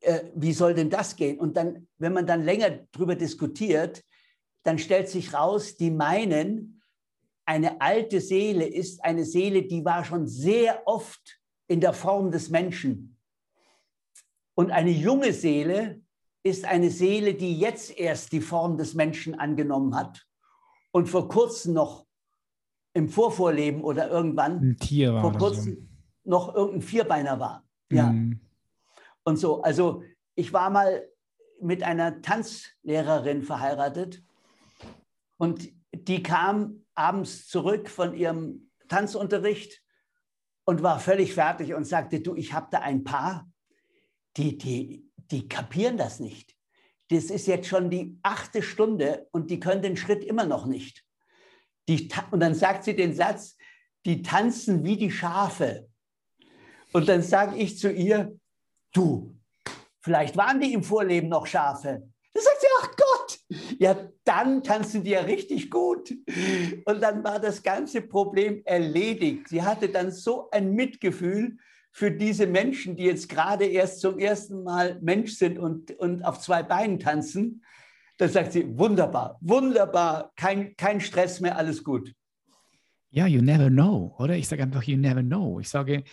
[0.01, 1.39] äh, wie soll denn das gehen?
[1.39, 4.03] Und dann, wenn man dann länger darüber diskutiert,
[4.63, 6.81] dann stellt sich raus, die meinen,
[7.45, 11.41] eine alte Seele ist eine Seele, die war schon sehr oft
[11.73, 13.17] in der Form des Menschen.
[14.53, 16.03] Und eine junge Seele
[16.43, 20.27] ist eine Seele, die jetzt erst die Form des Menschen angenommen hat
[20.91, 22.05] und vor kurzem noch
[22.93, 25.89] im Vorvorleben oder irgendwann Ein Tier war vor kurzem
[26.25, 27.63] noch irgendein Vierbeiner war.
[27.89, 27.97] so.
[27.97, 28.39] Ja Mhm.
[29.23, 29.63] und so.
[29.63, 30.03] Also
[30.35, 31.09] ich war mal
[31.59, 34.23] mit einer Tanzlehrerin verheiratet
[35.37, 39.82] und die kam abends zurück von ihrem Tanzunterricht
[40.65, 43.49] und war völlig fertig und sagte, du, ich habe da ein Paar,
[44.37, 46.55] die, die, die kapieren das nicht.
[47.09, 51.03] Das ist jetzt schon die achte Stunde und die können den Schritt immer noch nicht.
[51.87, 53.57] Die, und dann sagt sie den Satz,
[54.05, 55.89] die tanzen wie die Schafe.
[56.93, 58.37] Und dann sage ich zu ihr,
[58.93, 59.35] du,
[59.99, 62.09] vielleicht waren die im Vorleben noch Schafe.
[62.33, 62.95] Da sagt sie, ach
[63.83, 66.15] ja, dann tanzen die ja richtig gut.
[66.85, 69.49] Und dann war das ganze Problem erledigt.
[69.49, 71.57] Sie hatte dann so ein Mitgefühl
[71.91, 76.39] für diese Menschen, die jetzt gerade erst zum ersten Mal Mensch sind und, und auf
[76.39, 77.61] zwei Beinen tanzen.
[78.17, 82.13] Da sagt sie, wunderbar, wunderbar, kein, kein Stress mehr, alles gut.
[83.09, 84.37] Ja, you never know, oder?
[84.37, 85.59] Ich sage einfach, you never know.
[85.59, 86.05] Ich sage,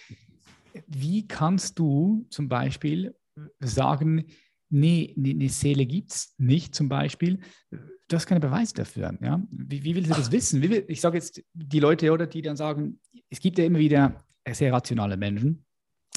[0.88, 3.14] wie kannst du zum Beispiel
[3.60, 4.26] sagen,
[4.70, 7.40] nee, nee eine Seele gibt es nicht zum Beispiel?
[7.70, 9.16] Du hast keinen Beweis dafür.
[9.20, 9.42] Ja?
[9.50, 10.62] Wie, wie willst du das wissen?
[10.62, 14.24] Will, ich sage jetzt die Leute, oder die dann sagen, es gibt ja immer wieder
[14.48, 15.64] sehr rationale Menschen,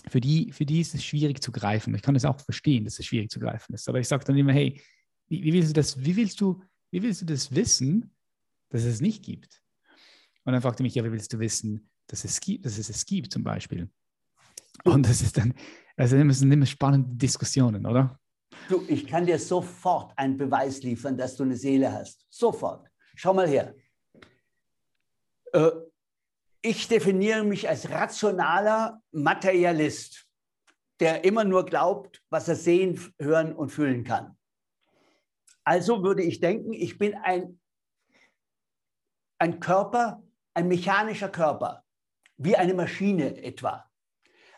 [0.08, 1.94] für die, für die ist es schwierig zu greifen.
[1.96, 3.88] Ich kann es auch verstehen, dass es schwierig zu greifen ist.
[3.88, 4.82] Aber ich sage dann immer, hey,
[5.28, 8.14] wie, wie, willst du das, wie willst du, wie willst du das wissen,
[8.70, 9.62] dass es nicht gibt?
[10.44, 13.06] Und dann fragte mich, ja, wie willst du wissen, dass es gibt, dass es es
[13.06, 13.90] gibt zum Beispiel?
[14.84, 15.54] Und das ist dann,
[15.96, 18.20] also das sind immer spannende Diskussionen, oder?
[18.70, 22.26] Du, ich kann dir sofort einen Beweis liefern, dass du eine Seele hast.
[22.30, 22.88] Sofort.
[23.16, 23.76] Schau mal her.
[25.52, 25.72] Äh,
[26.62, 30.28] ich definiere mich als rationaler Materialist,
[31.00, 34.38] der immer nur glaubt, was er sehen, hören und fühlen kann.
[35.66, 37.60] Also würde ich denken, ich bin ein,
[39.40, 41.84] ein Körper, ein mechanischer Körper,
[42.38, 43.90] wie eine Maschine etwa.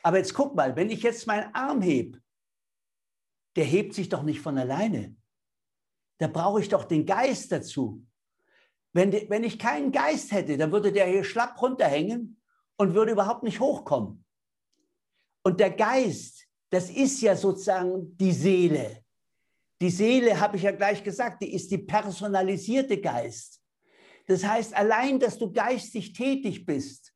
[0.03, 2.22] Aber jetzt guck mal, wenn ich jetzt meinen Arm hebe,
[3.56, 5.16] der hebt sich doch nicht von alleine.
[6.18, 8.06] Da brauche ich doch den Geist dazu.
[8.93, 12.41] Wenn, wenn ich keinen Geist hätte, dann würde der hier schlapp runterhängen
[12.78, 14.24] und würde überhaupt nicht hochkommen.
[15.43, 19.03] Und der Geist, das ist ja sozusagen die Seele.
[19.82, 23.62] Die Seele, habe ich ja gleich gesagt, die ist die personalisierte Geist.
[24.28, 27.14] Das heißt, allein, dass du geistig tätig bist,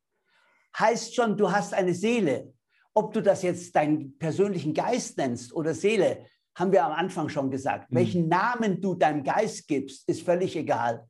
[0.78, 2.52] heißt schon, du hast eine Seele.
[2.94, 7.50] Ob du das jetzt deinen persönlichen Geist nennst oder Seele, haben wir am Anfang schon
[7.50, 7.90] gesagt.
[7.90, 7.96] Mhm.
[7.96, 11.08] Welchen Namen du deinem Geist gibst, ist völlig egal.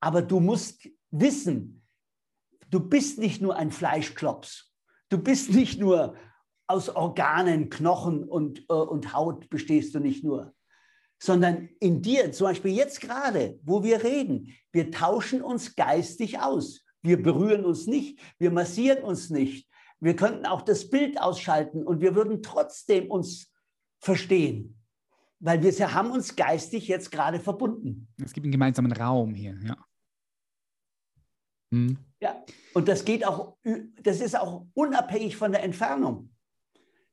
[0.00, 1.84] Aber du musst wissen,
[2.70, 4.72] du bist nicht nur ein Fleischklops.
[5.08, 6.16] Du bist nicht nur
[6.66, 10.54] aus Organen, Knochen und, äh, und Haut bestehst du nicht nur,
[11.20, 16.84] sondern in dir, zum Beispiel jetzt gerade, wo wir reden, wir tauschen uns geistig aus.
[17.02, 19.67] Wir berühren uns nicht, wir massieren uns nicht.
[20.00, 23.52] Wir könnten auch das Bild ausschalten und wir würden trotzdem uns
[24.00, 24.80] verstehen,
[25.40, 28.08] weil wir haben uns geistig jetzt gerade verbunden.
[28.22, 29.76] Es gibt einen gemeinsamen Raum hier, ja.
[31.72, 31.98] Hm.
[32.20, 32.42] Ja,
[32.74, 33.56] und das geht auch,
[34.02, 36.30] das ist auch unabhängig von der Entfernung.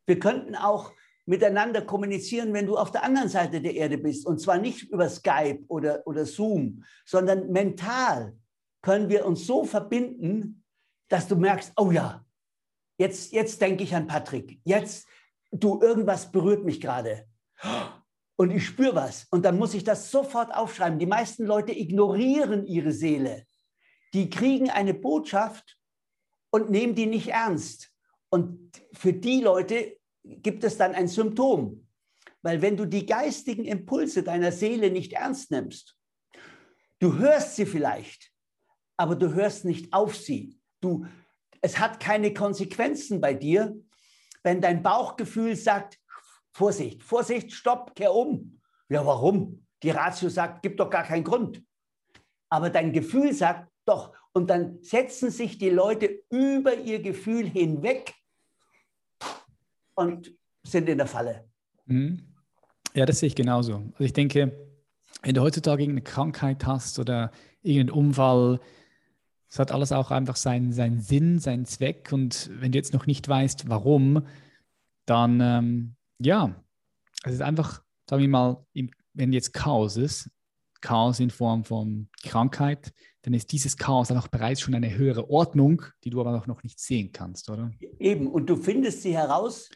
[0.06, 0.92] Wir könnten auch
[1.26, 4.26] miteinander kommunizieren, wenn du auf der anderen Seite der Erde bist.
[4.26, 8.38] Und zwar nicht über Skype oder, oder Zoom, sondern mental
[8.82, 10.64] können wir uns so verbinden,
[11.08, 12.25] dass du merkst, oh ja,
[12.98, 14.60] jetzt, jetzt denke ich an Patrick.
[14.64, 15.08] Jetzt,
[15.52, 17.28] du, irgendwas berührt mich gerade.
[18.38, 19.26] Und ich spüre was.
[19.32, 21.00] Und dann muss ich das sofort aufschreiben.
[21.00, 23.46] Die meisten Leute ignorieren ihre Seele.
[24.14, 25.78] Die kriegen eine Botschaft
[26.50, 27.92] und nehmen die nicht ernst.
[28.30, 31.88] Und für die Leute gibt es dann ein Symptom.
[32.42, 35.98] Weil wenn du die geistigen Impulse deiner Seele nicht ernst nimmst,
[37.00, 38.32] du hörst sie vielleicht,
[38.98, 40.60] aber du hörst nicht auf sie.
[40.80, 41.06] Du,
[41.62, 43.76] es hat keine Konsequenzen bei dir,
[44.44, 46.00] wenn dein Bauchgefühl sagt,
[46.52, 48.62] Vorsicht, Vorsicht, stopp, kehr um.
[48.90, 49.66] Ja, warum?
[49.84, 51.64] Die Ratio sagt, gibt doch gar keinen Grund.
[52.50, 54.14] Aber dein Gefühl sagt, doch.
[54.34, 58.14] Und dann setzen sich die Leute über ihr Gefühl hinweg
[59.96, 60.34] und
[60.64, 61.48] sind in der Falle.
[61.86, 62.34] Mhm.
[62.94, 63.76] Ja, das sehe ich genauso.
[63.94, 64.52] Also ich denke,
[65.22, 67.32] wenn du heutzutage irgendeine Krankheit hast oder
[67.62, 68.60] irgendeinen Unfall,
[69.56, 72.12] es hat alles auch einfach seinen, seinen Sinn, seinen Zweck.
[72.12, 74.28] Und wenn du jetzt noch nicht weißt, warum,
[75.06, 76.62] dann ähm, ja,
[77.24, 78.66] es ist einfach, sagen wir mal,
[79.14, 80.30] wenn jetzt Chaos ist,
[80.82, 82.92] Chaos in Form von Krankheit,
[83.22, 86.62] dann ist dieses Chaos einfach bereits schon eine höhere Ordnung, die du aber auch noch
[86.64, 87.72] nicht sehen kannst, oder?
[87.98, 89.70] Eben, und du findest sie heraus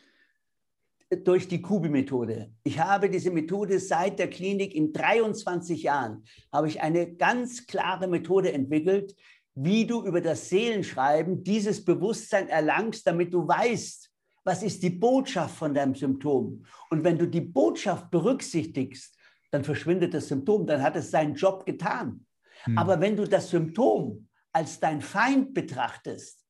[1.23, 2.51] durch die Kubi-Methode.
[2.63, 8.07] Ich habe diese Methode seit der Klinik in 23 Jahren, habe ich eine ganz klare
[8.07, 9.15] Methode entwickelt,
[9.55, 14.09] wie du über das Seelenschreiben dieses Bewusstsein erlangst, damit du weißt,
[14.43, 16.65] was ist die Botschaft von deinem Symptom.
[16.89, 19.15] Und wenn du die Botschaft berücksichtigst,
[19.51, 22.25] dann verschwindet das Symptom, dann hat es seinen Job getan.
[22.63, 22.77] Hm.
[22.77, 26.45] Aber wenn du das Symptom als dein Feind betrachtest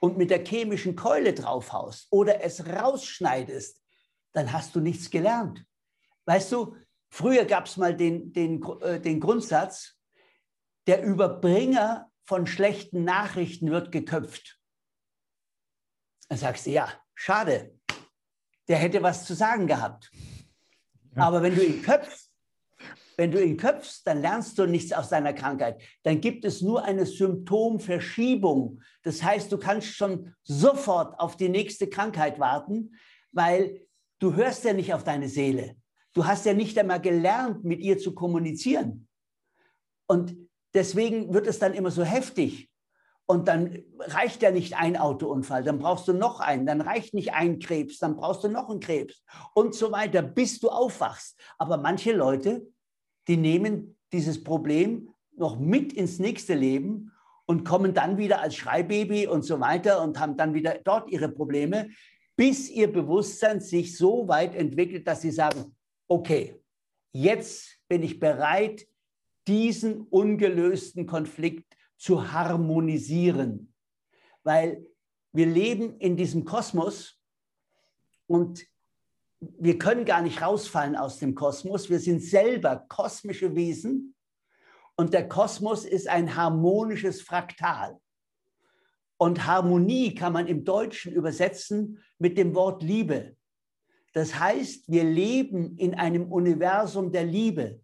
[0.00, 3.80] und mit der chemischen Keule draufhaust oder es rausschneidest,
[4.32, 5.64] dann hast du nichts gelernt.
[6.26, 6.76] Weißt du,
[7.08, 9.96] früher gab es mal den, den, äh, den Grundsatz,
[10.86, 14.60] der Überbringer von schlechten Nachrichten wird geköpft.
[16.28, 17.74] Dann sagst du, ja, schade,
[18.68, 20.12] der hätte was zu sagen gehabt.
[21.16, 21.24] Ja.
[21.24, 22.30] Aber wenn du ihn köpfst,
[23.16, 25.82] wenn du ihn köpfst, dann lernst du nichts aus deiner Krankheit.
[26.04, 28.80] Dann gibt es nur eine Symptomverschiebung.
[29.02, 32.94] Das heißt, du kannst schon sofort auf die nächste Krankheit warten,
[33.32, 33.88] weil
[34.20, 35.76] Du hörst ja nicht auf deine Seele.
[36.12, 39.08] Du hast ja nicht einmal gelernt, mit ihr zu kommunizieren.
[40.06, 40.36] Und
[40.74, 42.68] deswegen wird es dann immer so heftig.
[43.26, 47.32] Und dann reicht ja nicht ein Autounfall, dann brauchst du noch einen, dann reicht nicht
[47.32, 49.22] ein Krebs, dann brauchst du noch einen Krebs
[49.54, 51.38] und so weiter, bis du aufwachst.
[51.56, 52.66] Aber manche Leute,
[53.28, 57.12] die nehmen dieses Problem noch mit ins nächste Leben
[57.46, 61.28] und kommen dann wieder als Schreibaby und so weiter und haben dann wieder dort ihre
[61.28, 61.90] Probleme
[62.40, 65.76] bis ihr Bewusstsein sich so weit entwickelt, dass sie sagen,
[66.08, 66.58] okay,
[67.12, 68.86] jetzt bin ich bereit,
[69.50, 73.74] diesen ungelösten Konflikt zu harmonisieren.
[74.44, 74.86] Weil
[75.32, 77.20] wir leben in diesem Kosmos
[78.28, 78.64] und
[79.40, 81.90] wir können gar nicht rausfallen aus dem Kosmos.
[81.90, 84.14] Wir sind selber kosmische Wesen
[84.94, 87.98] und der Kosmos ist ein harmonisches Fraktal.
[89.16, 93.36] Und Harmonie kann man im Deutschen übersetzen mit dem Wort Liebe.
[94.12, 97.80] Das heißt, wir leben in einem Universum der Liebe.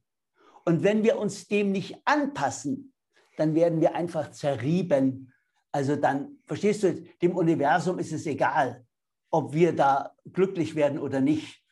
[0.67, 2.93] Und wenn wir uns dem nicht anpassen,
[3.37, 5.33] dann werden wir einfach zerrieben.
[5.71, 8.85] Also dann, verstehst du, dem Universum ist es egal,
[9.31, 11.63] ob wir da glücklich werden oder nicht.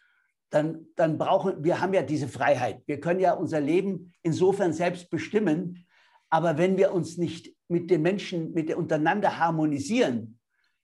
[0.50, 2.82] Dann, dann brauchen wir haben ja diese Freiheit.
[2.86, 5.84] Wir können ja unser Leben insofern selbst bestimmen.
[6.30, 10.38] Aber wenn wir uns nicht mit den Menschen, mit der untereinander harmonisieren,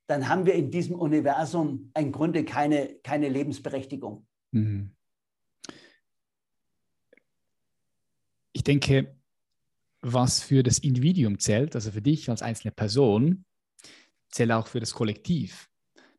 [0.08, 4.26] dann haben wir in diesem Universum im Grunde keine, keine Lebensberechtigung.
[4.50, 4.96] Mhm.
[8.52, 9.16] Ich denke,
[10.02, 13.44] was für das Individuum zählt, also für dich als einzelne Person,
[14.30, 15.68] zählt auch für das Kollektiv.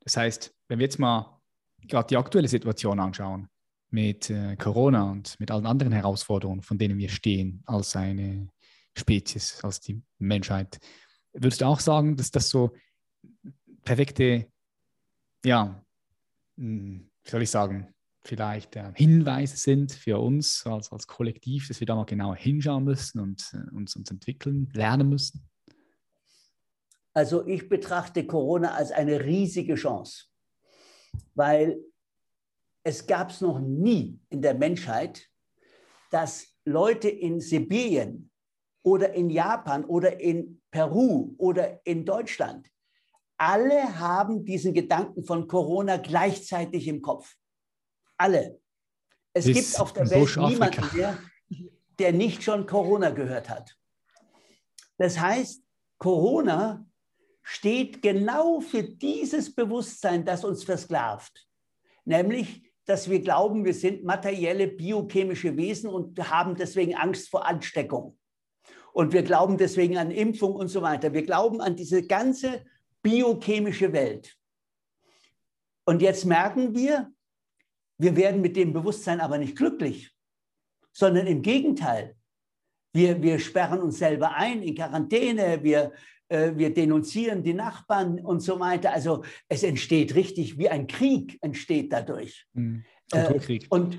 [0.00, 1.40] Das heißt, wenn wir jetzt mal
[1.80, 3.48] gerade die aktuelle Situation anschauen
[3.90, 8.48] mit äh, Corona und mit allen anderen Herausforderungen, von denen wir stehen als eine
[8.96, 10.78] Spezies, als die Menschheit,
[11.32, 12.72] würdest du auch sagen, dass das so
[13.84, 14.50] perfekte,
[15.44, 15.84] ja,
[16.56, 17.92] hm, wie soll ich sagen,
[18.24, 22.84] vielleicht äh, Hinweise sind für uns als, als Kollektiv, dass wir da mal genauer hinschauen
[22.84, 25.48] müssen und äh, uns, uns entwickeln, lernen müssen?
[27.14, 30.24] Also ich betrachte Corona als eine riesige Chance,
[31.34, 31.78] weil
[32.84, 35.28] es gab es noch nie in der Menschheit,
[36.10, 38.30] dass Leute in Sibirien
[38.82, 42.68] oder in Japan oder in Peru oder in Deutschland
[43.36, 47.34] alle haben diesen Gedanken von Corona gleichzeitig im Kopf.
[48.22, 48.60] Alle.
[49.32, 51.18] Es Bis gibt auf der Welt niemanden, der,
[51.98, 53.76] der nicht schon Corona gehört hat.
[54.96, 55.64] Das heißt,
[55.98, 56.86] Corona
[57.42, 61.48] steht genau für dieses Bewusstsein, das uns versklavt.
[62.04, 68.16] Nämlich, dass wir glauben, wir sind materielle biochemische Wesen und haben deswegen Angst vor Ansteckung.
[68.92, 71.12] Und wir glauben deswegen an Impfung und so weiter.
[71.12, 72.64] Wir glauben an diese ganze
[73.02, 74.36] biochemische Welt.
[75.84, 77.12] Und jetzt merken wir,
[77.98, 80.12] wir werden mit dem Bewusstsein aber nicht glücklich,
[80.92, 82.16] sondern im Gegenteil.
[82.94, 85.92] Wir, wir sperren uns selber ein in Quarantäne, wir,
[86.28, 88.92] äh, wir denunzieren die Nachbarn und so weiter.
[88.92, 92.46] Also es entsteht richtig wie ein Krieg entsteht dadurch.
[92.52, 92.84] Mhm.
[93.12, 93.98] Äh, und,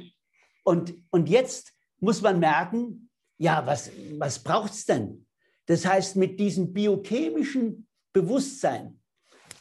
[0.64, 5.26] und, und jetzt muss man merken, ja, was, was braucht es denn?
[5.66, 9.00] Das heißt, mit diesem biochemischen Bewusstsein,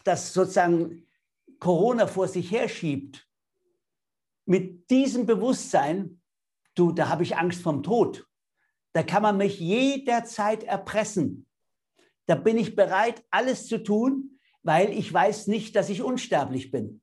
[0.05, 1.07] das sozusagen
[1.59, 3.27] Corona vor sich herschiebt,
[4.45, 6.21] mit diesem Bewusstsein,
[6.75, 8.27] du, da habe ich Angst vom Tod.
[8.93, 11.47] Da kann man mich jederzeit erpressen.
[12.27, 17.01] Da bin ich bereit, alles zu tun, weil ich weiß nicht, dass ich unsterblich bin.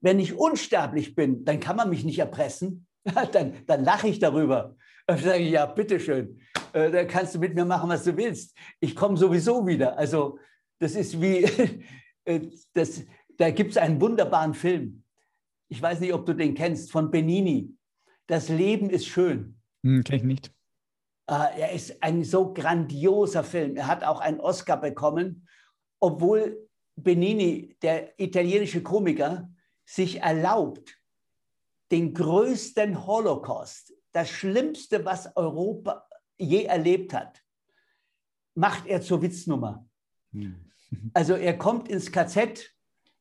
[0.00, 2.86] Wenn ich unsterblich bin, dann kann man mich nicht erpressen.
[3.32, 4.76] dann, dann lache ich darüber.
[5.06, 6.40] Dann sage ich, ja, bitteschön,
[6.72, 8.56] äh, da kannst du mit mir machen, was du willst.
[8.80, 9.98] Ich komme sowieso wieder.
[9.98, 10.38] Also
[10.78, 11.44] das ist wie,
[12.24, 13.02] äh, das,
[13.36, 15.03] da gibt es einen wunderbaren Film.
[15.68, 17.74] Ich weiß nicht, ob du den kennst, von Benini.
[18.26, 19.60] Das Leben ist schön.
[19.82, 20.54] Hm, Kenne ich nicht.
[21.26, 23.76] Äh, er ist ein so grandioser Film.
[23.76, 25.48] Er hat auch einen Oscar bekommen,
[26.00, 29.50] obwohl Benini, der italienische Komiker,
[29.84, 30.98] sich erlaubt,
[31.90, 36.06] den größten Holocaust, das Schlimmste, was Europa
[36.38, 37.42] je erlebt hat,
[38.54, 39.86] macht er zur Witznummer.
[40.32, 40.60] Hm.
[41.12, 42.72] Also er kommt ins KZ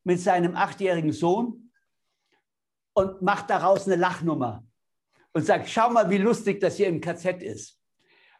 [0.04, 1.63] mit seinem achtjährigen Sohn
[2.94, 4.64] und macht daraus eine Lachnummer
[5.34, 7.80] und sagt, schau mal, wie lustig das hier im KZ ist.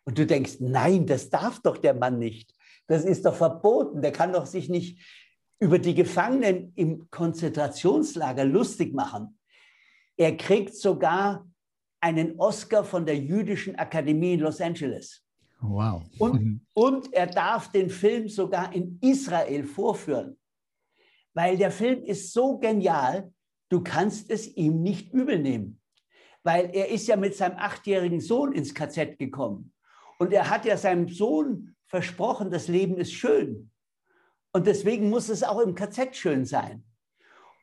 [0.06, 2.54] Und du denkst, nein, das darf doch der Mann nicht.
[2.88, 4.02] Das ist doch verboten.
[4.02, 5.00] Der kann doch sich nicht
[5.60, 9.40] über die Gefangenen im Konzentrationslager lustig machen.
[10.18, 11.48] Er kriegt sogar
[12.02, 15.24] einen Oscar von der Jüdischen Akademie in Los Angeles.
[15.62, 16.04] Wow.
[16.20, 20.38] Und, und er darf den Film sogar in Israel vorführen,
[21.34, 23.33] weil der Film ist so genial,
[23.74, 25.82] du kannst es ihm nicht übel nehmen,
[26.44, 29.74] weil er ist ja mit seinem achtjährigen Sohn ins KZ gekommen
[30.20, 33.72] und er hat ja seinem Sohn versprochen, das Leben ist schön
[34.52, 36.84] und deswegen muss es auch im KZ schön sein.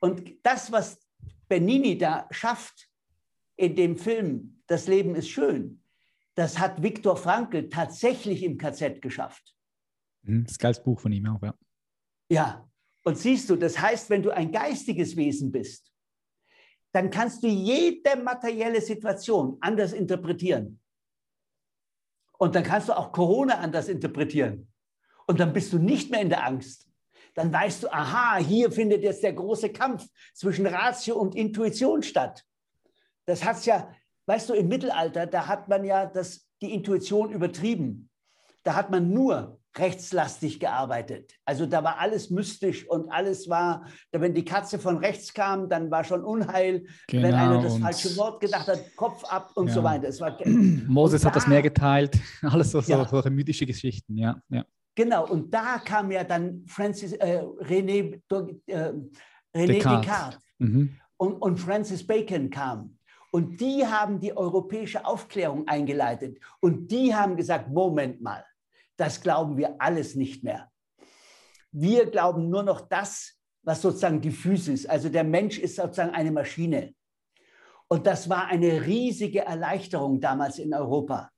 [0.00, 0.98] Und das, was
[1.48, 2.88] Benini da schafft
[3.56, 5.82] in dem Film Das Leben ist schön,
[6.34, 9.54] das hat Viktor Frankl tatsächlich im KZ geschafft.
[10.22, 11.54] Mhm, das geilste Buch von ihm auch, ja.
[12.30, 12.70] Ja,
[13.04, 15.90] und siehst du, das heißt, wenn du ein geistiges Wesen bist,
[16.92, 20.80] dann kannst du jede materielle Situation anders interpretieren.
[22.38, 24.72] Und dann kannst du auch Corona anders interpretieren.
[25.26, 26.88] Und dann bist du nicht mehr in der Angst.
[27.34, 32.44] dann weißt du, aha, hier findet jetzt der große Kampf zwischen Ratio und Intuition statt.
[33.24, 33.94] Das hat es ja,
[34.26, 38.10] weißt du, im Mittelalter, da hat man ja das, die Intuition übertrieben.
[38.64, 41.32] Da hat man nur rechtslastig gearbeitet.
[41.44, 45.90] Also da war alles mystisch und alles war, wenn die Katze von rechts kam, dann
[45.90, 46.84] war schon Unheil.
[47.06, 49.74] Genau, wenn einer das falsche Wort gedacht hat, Kopf ab und ja.
[49.74, 50.08] so weiter.
[50.08, 53.06] Es war, Moses hat das Meer geteilt, alles so, ja.
[53.06, 54.40] so mythische Geschichten, ja.
[54.48, 54.64] ja.
[54.96, 58.20] Genau, und da kam ja dann Francis, äh, René,
[58.66, 58.92] äh,
[59.54, 60.40] René Descartes, Descartes.
[60.58, 60.96] Mhm.
[61.16, 62.96] Und, und Francis Bacon kam.
[63.32, 66.38] Und die haben die europäische Aufklärung eingeleitet.
[66.60, 68.44] Und die haben gesagt, Moment mal,
[69.00, 70.70] das glauben wir alles nicht mehr.
[71.72, 74.88] Wir glauben nur noch das, was sozusagen diffus ist.
[74.90, 76.94] Also der Mensch ist sozusagen eine Maschine.
[77.88, 81.30] Und das war eine riesige Erleichterung damals in Europa,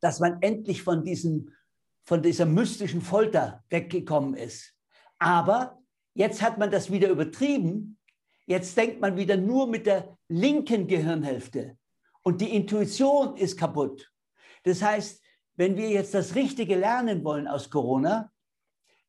[0.00, 1.52] dass man endlich von, diesem,
[2.04, 4.74] von dieser mystischen Folter weggekommen ist.
[5.18, 5.78] Aber
[6.14, 7.98] jetzt hat man das wieder übertrieben.
[8.46, 11.76] Jetzt denkt man wieder nur mit der linken Gehirnhälfte.
[12.22, 14.08] Und die Intuition ist kaputt.
[14.62, 15.20] Das heißt,
[15.58, 18.30] wenn wir jetzt das Richtige lernen wollen aus Corona,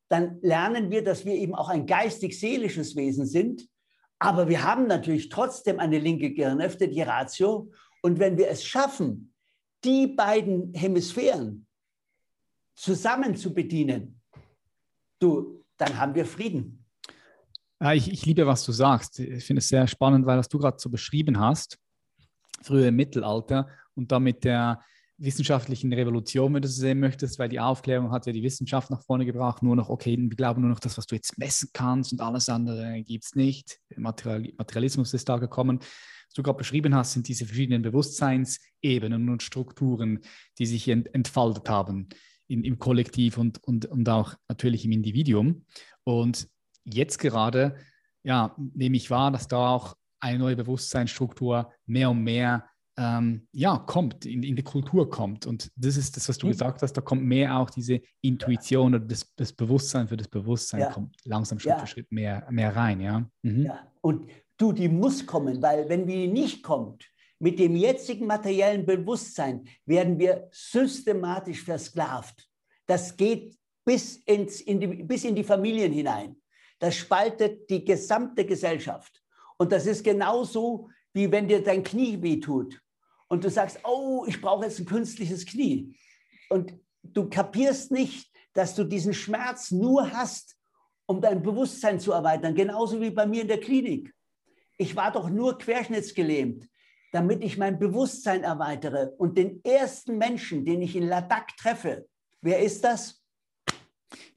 [0.09, 3.69] dann lernen wir, dass wir eben auch ein geistig-seelisches Wesen sind.
[4.17, 7.71] Aber wir haben natürlich trotzdem eine linke Gehirnhälfte, die Ratio.
[8.01, 9.31] Und wenn wir es schaffen,
[9.85, 11.67] die beiden Hemisphären
[12.75, 14.19] zusammen zu bedienen,
[15.19, 16.83] du, dann haben wir Frieden.
[17.93, 19.19] Ich, ich liebe, was du sagst.
[19.19, 21.77] Ich finde es sehr spannend, weil was du gerade so beschrieben hast,
[22.63, 24.83] früher im Mittelalter und damit der
[25.19, 29.03] wissenschaftlichen Revolution, wenn du so sehen möchtest, weil die Aufklärung hat ja die Wissenschaft nach
[29.03, 32.13] vorne gebracht, nur noch, okay, wir glauben nur noch das, was du jetzt messen kannst
[32.13, 33.79] und alles andere gibt es nicht.
[33.95, 35.79] Material, Materialismus ist da gekommen.
[35.79, 40.19] Was du gerade beschrieben hast, sind diese verschiedenen Bewusstseinsebenen und Strukturen,
[40.57, 42.07] die sich ent, entfaltet haben
[42.47, 45.65] in, im Kollektiv und, und, und auch natürlich im Individuum.
[46.03, 46.47] Und
[46.83, 47.77] jetzt gerade,
[48.23, 52.68] ja, nehme ich wahr, dass da auch eine neue Bewusstseinsstruktur mehr und mehr
[52.99, 55.45] ähm, ja, kommt, in, in, die Kultur kommt.
[55.47, 56.51] Und das ist das, was du mhm.
[56.51, 60.81] gesagt hast, da kommt mehr auch diese Intuition oder das, das Bewusstsein für das Bewusstsein
[60.81, 60.91] ja.
[60.91, 61.79] kommt langsam Schritt ja.
[61.79, 63.25] für Schritt mehr, mehr rein, ja.
[63.41, 63.67] Mhm.
[63.67, 63.87] ja.
[64.01, 69.65] Und du, die muss kommen, weil wenn die nicht kommt, mit dem jetzigen materiellen Bewusstsein
[69.85, 72.49] werden wir systematisch versklavt.
[72.85, 76.35] Das geht bis, ins, in die, bis in die Familien hinein.
[76.79, 79.21] Das spaltet die gesamte Gesellschaft.
[79.57, 82.81] Und das ist genauso, wie wenn dir dein Knie wehtut
[83.29, 85.95] und du sagst, oh, ich brauche jetzt ein künstliches Knie.
[86.49, 86.73] Und
[87.03, 90.57] du kapierst nicht, dass du diesen Schmerz nur hast,
[91.05, 94.13] um dein Bewusstsein zu erweitern, genauso wie bei mir in der Klinik.
[94.77, 96.67] Ich war doch nur querschnittsgelähmt,
[97.11, 99.11] damit ich mein Bewusstsein erweitere.
[99.17, 102.07] Und den ersten Menschen, den ich in Ladakh treffe,
[102.41, 103.23] wer ist das?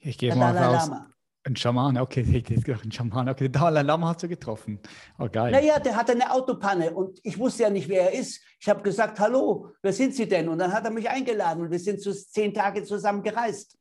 [0.00, 0.88] Ich gehe mal raus.
[0.88, 1.11] Lama.
[1.44, 4.78] Ein Schaman, okay, ich hätte gedacht, ein Schaman, okay, den Dalai Lama hast du getroffen.
[5.18, 5.50] Oh, geil.
[5.50, 8.40] Naja, der hatte eine Autopanne und ich wusste ja nicht, wer er ist.
[8.60, 10.48] Ich habe gesagt, hallo, wer sind Sie denn?
[10.48, 13.76] Und dann hat er mich eingeladen und wir sind zu zehn Tage zusammen gereist.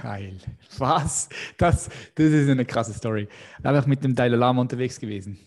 [0.00, 0.38] Geil.
[0.78, 1.28] Was?
[1.58, 3.28] Das, das ist eine krasse Story.
[3.62, 5.38] Einfach mit dem Dalai Lama unterwegs gewesen.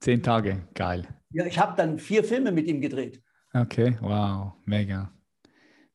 [0.00, 1.06] Zehn Tage, geil.
[1.30, 3.22] Ja, ich habe dann vier Filme mit ihm gedreht.
[3.52, 5.10] Okay, wow, mega.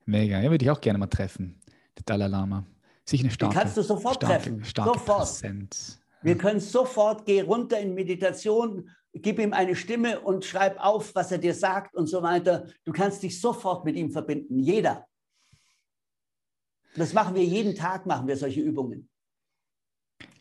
[0.06, 0.41] Mega.
[0.41, 1.60] Ja, würde ich auch gerne mal treffen,
[1.97, 2.66] der Dalai Lama
[3.06, 4.64] sich eine starke, Den kannst du sofort starke, treffen.
[4.64, 5.20] Starke sofort.
[5.20, 5.99] Präsenz.
[6.22, 11.32] Wir können sofort, geh runter in Meditation, gib ihm eine Stimme und schreib auf, was
[11.32, 12.68] er dir sagt und so weiter.
[12.84, 15.08] Du kannst dich sofort mit ihm verbinden, jeder.
[16.95, 19.10] Das machen wir jeden Tag, machen wir solche Übungen.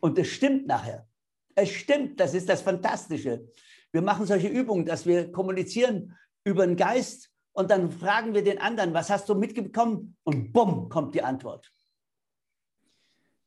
[0.00, 1.06] Und es stimmt nachher.
[1.54, 3.46] Es stimmt, das ist das Fantastische.
[3.92, 8.60] Wir machen solche Übungen, dass wir kommunizieren über den Geist und dann fragen wir den
[8.60, 10.16] anderen, was hast du mitbekommen?
[10.22, 11.72] Und bumm, kommt die Antwort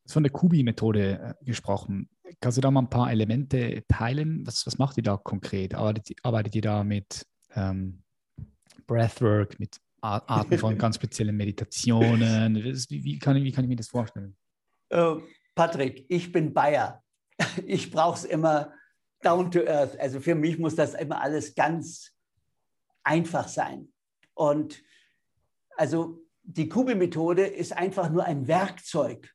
[0.07, 2.09] von der Kubi-Methode äh, gesprochen.
[2.41, 4.45] Kannst du da mal ein paar Elemente teilen?
[4.45, 5.75] Was, was macht ihr da konkret?
[5.75, 7.25] Arbeitet, arbeitet ihr da mit
[7.55, 8.03] ähm,
[8.87, 12.55] Breathwork, mit Arten von ganz speziellen Meditationen?
[12.55, 14.35] Wie, wie, kann, wie kann ich mir das vorstellen?
[14.93, 15.21] Uh,
[15.55, 17.01] Patrick, ich bin Bayer.
[17.65, 18.73] Ich brauche es immer
[19.21, 19.99] down to earth.
[19.99, 22.11] Also für mich muss das immer alles ganz
[23.03, 23.91] einfach sein.
[24.33, 24.83] Und
[25.77, 29.33] also die Kubi-Methode ist einfach nur ein Werkzeug,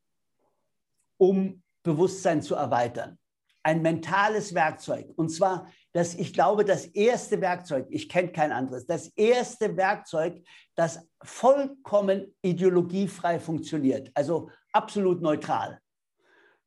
[1.18, 3.18] um Bewusstsein zu erweitern.
[3.62, 5.12] Ein mentales Werkzeug.
[5.16, 10.42] Und zwar, das, ich glaube, das erste Werkzeug, ich kenne kein anderes, das erste Werkzeug,
[10.74, 15.80] das vollkommen ideologiefrei funktioniert, also absolut neutral.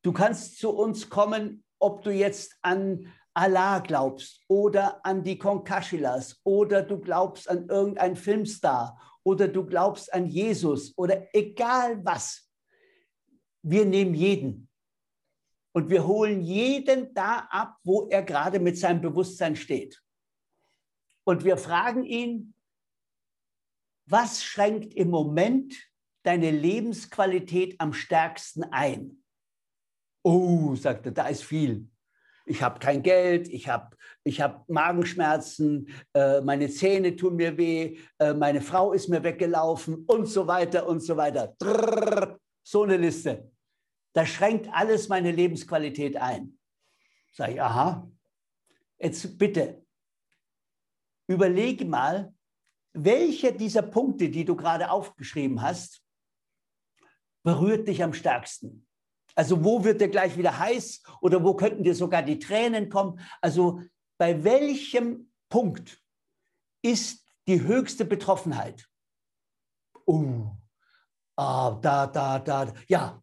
[0.03, 6.39] Du kannst zu uns kommen, ob du jetzt an Allah glaubst oder an die Konkashilas
[6.43, 12.50] oder du glaubst an irgendeinen Filmstar oder du glaubst an Jesus oder egal was
[13.64, 14.70] wir nehmen jeden.
[15.74, 20.01] Und wir holen jeden da ab, wo er gerade mit seinem Bewusstsein steht.
[21.24, 22.53] Und wir fragen ihn,
[24.05, 25.76] was schränkt im Moment
[26.24, 29.24] deine Lebensqualität am stärksten ein?
[30.24, 31.88] Oh, sagt er, da ist viel.
[32.45, 37.97] Ich habe kein Geld, ich habe ich hab Magenschmerzen, äh, meine Zähne tun mir weh,
[38.20, 41.55] äh, meine Frau ist mir weggelaufen und so weiter und so weiter.
[41.59, 43.51] Drrr, so eine Liste.
[44.14, 46.57] Das schränkt alles meine Lebensqualität ein.
[47.32, 48.09] Sag ich, aha.
[48.99, 49.86] Jetzt bitte,
[51.28, 52.34] überlege mal,
[52.93, 56.03] welcher dieser Punkte, die du gerade aufgeschrieben hast,
[57.43, 58.86] berührt dich am stärksten?
[59.34, 63.20] Also wo wird dir gleich wieder heiß oder wo könnten dir sogar die Tränen kommen?
[63.39, 63.82] Also
[64.18, 66.01] bei welchem Punkt
[66.82, 68.88] ist die höchste Betroffenheit?
[70.05, 70.51] Oh,
[71.41, 73.21] ah, da, da, da, ja,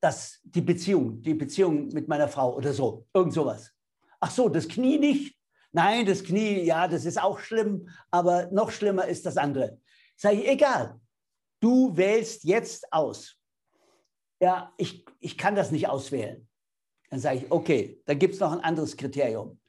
[0.00, 3.72] das, die Beziehung, die Beziehung mit meiner Frau oder so, irgend sowas.
[4.18, 5.36] Ach so, das Knie nicht?
[5.72, 9.78] Nein, das Knie, ja, das ist auch schlimm, aber noch schlimmer ist das andere.
[10.16, 10.98] Sag ich, egal,
[11.60, 13.36] du wählst jetzt aus.
[14.40, 16.48] Ja, ich, ich kann das nicht auswählen.
[17.10, 19.60] Dann sage ich, okay, dann gibt es noch ein anderes Kriterium.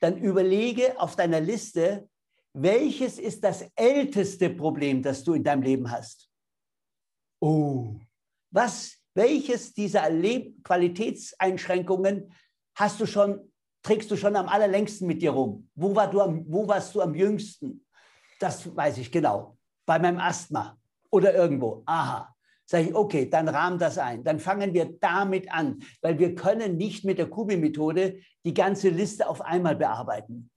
[0.00, 2.08] Dann überlege auf deiner Liste,
[2.52, 6.29] welches ist das älteste Problem, das du in deinem Leben hast?
[7.40, 7.96] Oh,
[8.50, 12.32] was, welches dieser Leb Qualitätseinschränkungen
[12.74, 13.50] hast du schon
[13.82, 15.68] trägst du schon am allerlängsten mit dir rum?
[15.74, 17.84] Wo, war du am, wo warst du am jüngsten?
[18.38, 19.56] Das weiß ich genau.
[19.86, 20.78] Bei meinem Asthma
[21.10, 21.82] oder irgendwo.
[21.86, 22.34] Aha.
[22.66, 24.22] Sage ich, okay, dann rahmen das ein.
[24.22, 29.28] Dann fangen wir damit an, weil wir können nicht mit der Kubi-Methode die ganze Liste
[29.28, 30.50] auf einmal bearbeiten.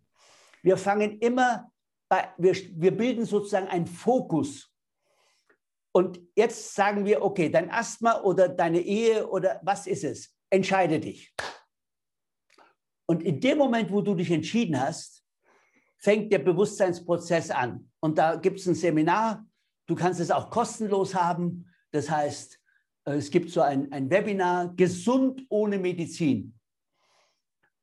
[0.62, 1.72] Wir fangen immer
[2.08, 4.72] bei, wir, wir bilden sozusagen einen Fokus.
[5.96, 10.36] Und jetzt sagen wir, okay, dein Asthma oder deine Ehe oder was ist es?
[10.50, 11.34] Entscheide dich.
[13.06, 15.24] Und in dem Moment, wo du dich entschieden hast,
[16.00, 17.92] fängt der Bewusstseinsprozess an.
[18.00, 19.46] Und da gibt es ein Seminar,
[19.86, 21.70] du kannst es auch kostenlos haben.
[21.92, 22.60] Das heißt,
[23.06, 26.60] äh, es gibt so ein, ein Webinar, Gesund ohne Medizin.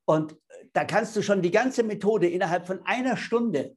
[0.05, 0.37] Und
[0.73, 3.77] da kannst du schon die ganze Methode innerhalb von einer Stunde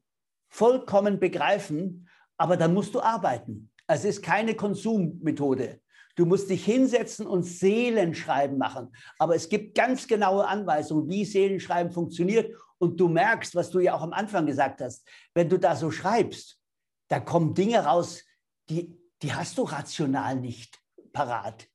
[0.50, 3.72] vollkommen begreifen, aber dann musst du arbeiten.
[3.94, 5.80] Es ist keine Konsummethode.
[6.16, 8.96] Du musst dich hinsetzen und Seelenschreiben machen.
[9.18, 12.56] Aber es gibt ganz genaue Anweisungen, wie Seelenschreiben funktioniert.
[12.78, 15.90] Und du merkst, was du ja auch am Anfang gesagt hast, wenn du da so
[15.90, 16.60] schreibst,
[17.08, 18.24] da kommen Dinge raus,
[18.70, 20.80] die, die hast du rational nicht
[21.12, 21.68] parat.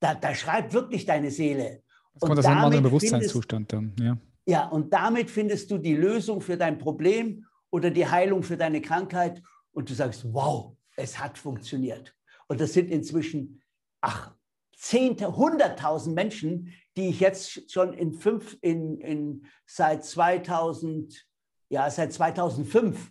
[0.00, 1.82] Da, da schreibt wirklich deine Seele.
[2.14, 4.16] Das kommt aus einem anderen Bewusstseinszustand dann, ja.
[4.46, 8.82] Ja, und damit findest du die Lösung für dein Problem oder die Heilung für deine
[8.82, 9.42] Krankheit.
[9.72, 12.14] Und du sagst, wow, es hat funktioniert.
[12.46, 13.62] Und das sind inzwischen
[14.00, 14.34] ach,
[14.76, 21.26] Zehnte, hunderttausend Menschen, die ich jetzt schon in fünf, in, in, seit 2000,
[21.70, 23.10] ja, seit 2005,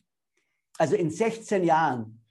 [0.78, 2.22] also in 16 Jahren,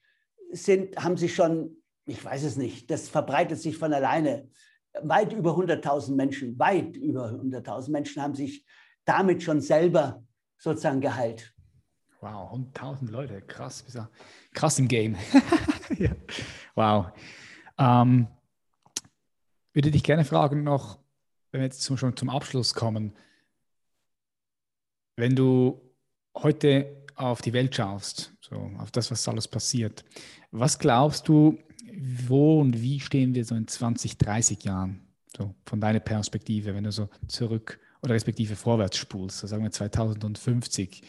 [0.53, 4.49] sind, haben sich schon, ich weiß es nicht, das verbreitet sich von alleine,
[5.03, 8.65] weit über 100.000 Menschen, weit über 100.000 Menschen haben sich
[9.05, 10.23] damit schon selber
[10.59, 11.53] sozusagen geheilt.
[12.21, 13.85] Wow, 100.000 Leute, krass,
[14.53, 15.17] krass im Game.
[15.99, 16.15] ja.
[16.75, 17.07] Wow.
[17.79, 18.27] Ähm,
[19.73, 20.99] würde dich gerne fragen noch,
[21.51, 23.15] wenn wir jetzt zum, schon zum Abschluss kommen,
[25.17, 25.81] wenn du
[26.37, 30.05] heute auf die Welt schaust, so auf das, was alles passiert,
[30.51, 31.59] was glaubst du,
[32.27, 36.85] wo und wie stehen wir so in 20, 30 Jahren, so von deiner Perspektive, wenn
[36.85, 41.03] du so zurück oder respektive vorwärts spulst, so sagen wir 2050,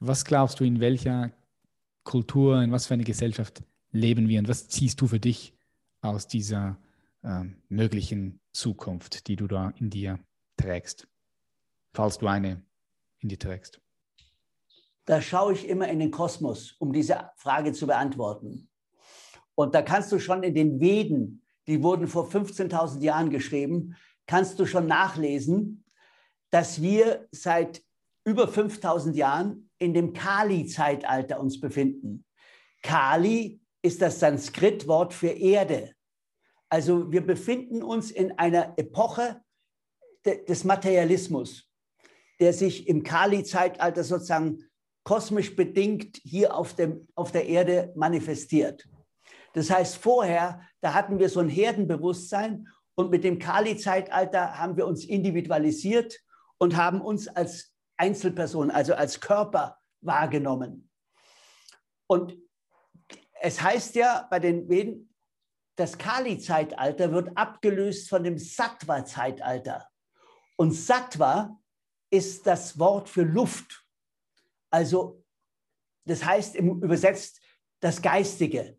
[0.00, 1.30] was glaubst du, in welcher
[2.04, 5.54] Kultur, in was für eine Gesellschaft leben wir und was ziehst du für dich
[6.00, 6.78] aus dieser
[7.22, 10.18] äh, möglichen Zukunft, die du da in dir
[10.56, 11.08] trägst,
[11.92, 12.62] falls du eine
[13.20, 13.80] in dir trägst?
[15.06, 18.68] Da schaue ich immer in den Kosmos, um diese Frage zu beantworten.
[19.54, 23.96] Und da kannst du schon in den Veden, die wurden vor 15.000 Jahren geschrieben,
[24.26, 25.84] kannst du schon nachlesen,
[26.50, 27.82] dass wir seit
[28.24, 32.24] über 5000 Jahren in dem Kali-Zeitalter uns befinden.
[32.82, 35.92] Kali ist das Sanskrit-Wort für Erde.
[36.68, 39.42] Also wir befinden uns in einer Epoche
[40.24, 41.70] de, des Materialismus,
[42.40, 44.64] der sich im Kali-Zeitalter sozusagen
[45.04, 48.88] kosmisch bedingt hier auf, dem, auf der Erde manifestiert.
[49.52, 52.66] Das heißt, vorher, da hatten wir so ein Herdenbewusstsein
[52.96, 56.20] und mit dem Kali-Zeitalter haben wir uns individualisiert
[56.58, 60.90] und haben uns als Einzelperson, also als Körper wahrgenommen.
[62.06, 62.36] Und
[63.40, 65.14] es heißt ja bei den Veden,
[65.76, 69.88] das Kali-Zeitalter wird abgelöst von dem Sattva-Zeitalter.
[70.56, 71.58] Und Sattva
[72.10, 73.84] ist das Wort für Luft.
[74.70, 75.24] Also,
[76.04, 77.40] das heißt im übersetzt
[77.80, 78.78] das Geistige.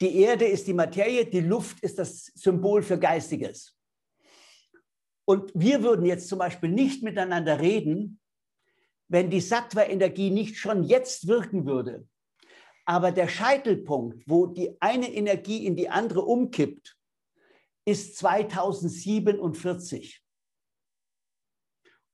[0.00, 3.78] Die Erde ist die Materie, die Luft ist das Symbol für Geistiges.
[5.24, 8.20] Und wir würden jetzt zum Beispiel nicht miteinander reden,
[9.08, 12.06] wenn die Sattva-Energie nicht schon jetzt wirken würde.
[12.86, 16.98] Aber der Scheitelpunkt, wo die eine Energie in die andere umkippt,
[17.86, 20.22] ist 2047.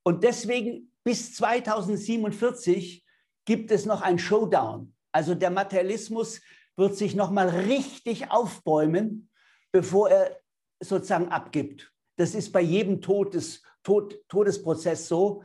[0.03, 3.05] Und deswegen bis 2047
[3.45, 4.95] gibt es noch ein Showdown.
[5.12, 6.41] Also der Materialismus
[6.76, 9.30] wird sich noch mal richtig aufbäumen,
[9.72, 10.41] bevor er
[10.80, 11.93] sozusagen abgibt.
[12.16, 15.43] Das ist bei jedem Todes, Tod, Todesprozess so.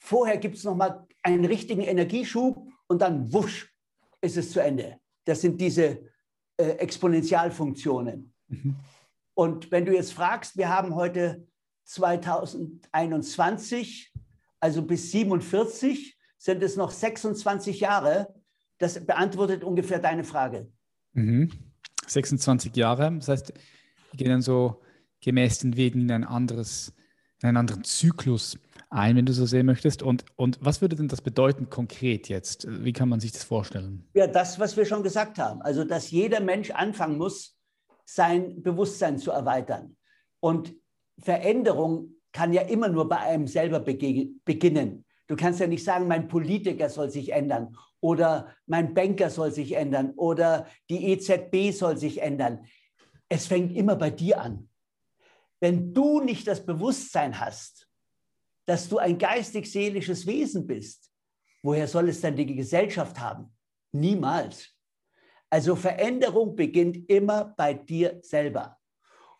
[0.00, 3.72] Vorher gibt es noch mal einen richtigen Energieschub und dann wusch
[4.20, 4.98] ist es zu Ende.
[5.24, 6.00] Das sind diese
[6.56, 8.34] äh, Exponentialfunktionen.
[8.48, 8.74] Mhm.
[9.34, 11.46] Und wenn du jetzt fragst, wir haben heute
[11.84, 14.12] 2021,
[14.58, 18.34] also bis 47 sind es noch 26 Jahre.
[18.78, 20.72] Das beantwortet ungefähr deine Frage.
[21.12, 21.50] Mhm.
[22.06, 23.52] 26 Jahre, das heißt,
[24.10, 24.80] wir gehen dann so
[25.20, 26.92] gemäß den Wegen in ein anderes,
[27.42, 28.58] in einen anderen Zyklus
[28.90, 30.02] ein, wenn du so sehen möchtest.
[30.02, 32.66] Und, und was würde denn das bedeuten konkret jetzt?
[32.68, 34.04] Wie kann man sich das vorstellen?
[34.14, 35.62] Ja, das, was wir schon gesagt haben.
[35.62, 37.56] Also, dass jeder Mensch anfangen muss,
[38.04, 39.96] sein Bewusstsein zu erweitern.
[40.40, 40.74] Und
[41.18, 45.04] Veränderung kann ja immer nur bei einem selber beginnen.
[45.26, 49.76] Du kannst ja nicht sagen, mein Politiker soll sich ändern oder mein Banker soll sich
[49.76, 52.66] ändern oder die EZB soll sich ändern.
[53.28, 54.68] Es fängt immer bei dir an.
[55.60, 57.89] Wenn du nicht das Bewusstsein hast,
[58.66, 61.10] dass du ein geistig-seelisches Wesen bist,
[61.62, 63.52] woher soll es dann die Gesellschaft haben?
[63.92, 64.74] Niemals.
[65.50, 68.78] Also Veränderung beginnt immer bei dir selber.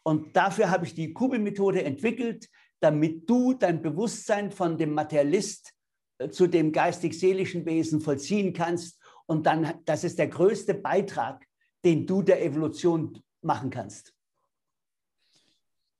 [0.02, 2.48] Und dafür habe ich die Kubi-Methode entwickelt,
[2.80, 5.72] damit du dein Bewusstsein von dem Materialist
[6.18, 8.98] äh, zu dem geistig-seelischen Wesen vollziehen kannst.
[9.26, 11.46] Und dann, das ist der größte Beitrag,
[11.84, 14.12] den du der Evolution machen kannst.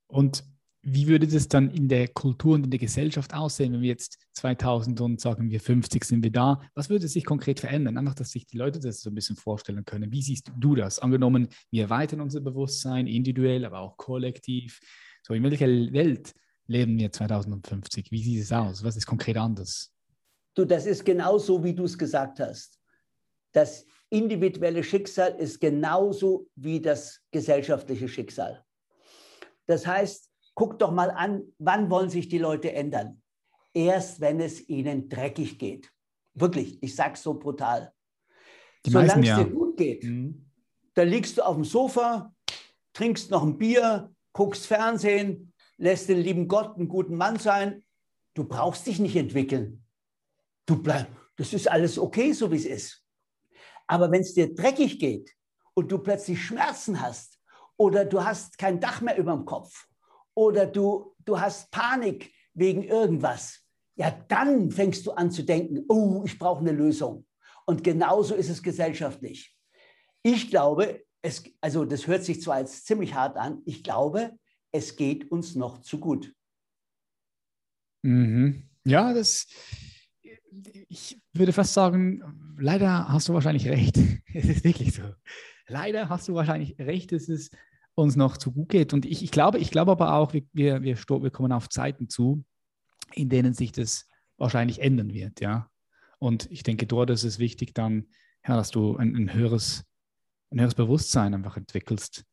[0.07, 0.43] Und
[0.83, 4.17] wie würde das dann in der Kultur und in der Gesellschaft aussehen, wenn wir jetzt
[4.33, 6.59] 2000 und sagen wir 50 sind wir da?
[6.73, 7.97] Was würde sich konkret verändern?
[7.97, 10.11] Einfach, dass sich die Leute das so ein bisschen vorstellen können.
[10.11, 10.97] Wie siehst du das?
[10.97, 14.79] Angenommen, wir erweitern unser Bewusstsein individuell, aber auch kollektiv.
[15.21, 16.33] So, in welcher Welt
[16.65, 18.11] leben wir 2050?
[18.11, 18.83] Wie sieht es aus?
[18.83, 19.93] Was ist konkret anders?
[20.55, 22.79] Du, das ist genauso, wie du es gesagt hast.
[23.51, 28.63] Das individuelle Schicksal ist genauso wie das gesellschaftliche Schicksal.
[29.67, 33.21] Das heißt, guck doch mal an, wann wollen sich die Leute ändern?
[33.73, 35.91] Erst wenn es ihnen dreckig geht.
[36.33, 37.93] Wirklich, ich sage es so brutal.
[38.85, 39.43] Solange es ja.
[39.43, 40.49] dir gut geht, mhm.
[40.93, 42.33] da liegst du auf dem Sofa,
[42.93, 47.83] trinkst noch ein Bier, guckst Fernsehen, lässt den lieben Gott einen guten Mann sein.
[48.33, 49.83] Du brauchst dich nicht entwickeln.
[50.65, 53.05] Du bleib, das ist alles okay, so wie es ist.
[53.87, 55.35] Aber wenn es dir dreckig geht
[55.73, 57.39] und du plötzlich Schmerzen hast
[57.77, 59.87] oder du hast kein Dach mehr über dem Kopf
[60.35, 63.61] oder du, du hast Panik wegen irgendwas,
[63.95, 67.25] ja, dann fängst du an zu denken, oh, ich brauche eine Lösung.
[67.65, 69.55] Und genauso ist es gesellschaftlich.
[70.23, 74.31] Ich glaube, es, also das hört sich zwar jetzt ziemlich hart an, ich glaube,
[74.71, 76.33] es geht uns noch zu gut.
[78.03, 78.69] Mhm.
[78.83, 79.47] Ja, das,
[80.87, 83.97] ich würde fast sagen, leider hast du wahrscheinlich recht.
[84.33, 85.03] Es ist wirklich so.
[85.67, 87.55] Leider hast du wahrscheinlich recht, es ist
[87.95, 88.93] uns noch zu gut geht.
[88.93, 92.43] Und ich, ich glaube, ich glaube aber auch, wir, wir, wir kommen auf Zeiten zu,
[93.13, 95.69] in denen sich das wahrscheinlich ändern wird, ja.
[96.17, 98.07] Und ich denke, dort ist es wichtig dann,
[98.47, 99.83] ja, dass du ein, ein höheres,
[100.51, 102.25] ein höheres Bewusstsein einfach entwickelst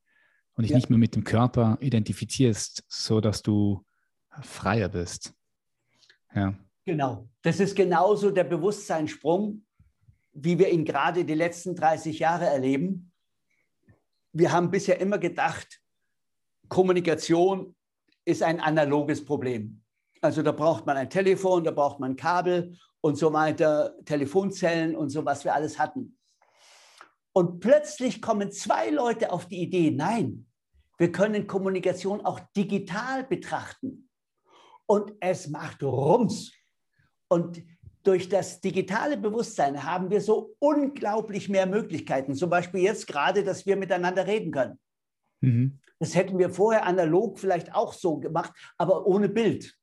[0.55, 0.77] und dich ja.
[0.77, 3.85] nicht mehr mit dem Körper identifizierst, so dass du
[4.43, 5.35] freier bist.
[6.35, 6.55] Ja.
[6.85, 7.29] Genau.
[7.43, 9.65] Das ist genauso der Bewusstseinssprung,
[10.33, 13.11] wie wir ihn gerade die letzten 30 Jahre erleben
[14.33, 15.81] wir haben bisher immer gedacht,
[16.69, 17.75] Kommunikation
[18.25, 19.83] ist ein analoges Problem.
[20.21, 25.11] Also da braucht man ein Telefon, da braucht man Kabel und so weiter, Telefonzellen und
[25.11, 26.19] so, was wir alles hatten.
[27.33, 30.47] Und plötzlich kommen zwei Leute auf die Idee, nein,
[30.99, 34.11] wir können Kommunikation auch digital betrachten.
[34.87, 36.53] Und es macht Rums.
[37.29, 37.63] Und
[38.03, 42.35] durch das digitale Bewusstsein haben wir so unglaublich mehr Möglichkeiten.
[42.35, 44.79] Zum Beispiel jetzt gerade, dass wir miteinander reden können.
[45.41, 45.79] Mhm.
[45.99, 49.77] Das hätten wir vorher analog vielleicht auch so gemacht, aber ohne Bild.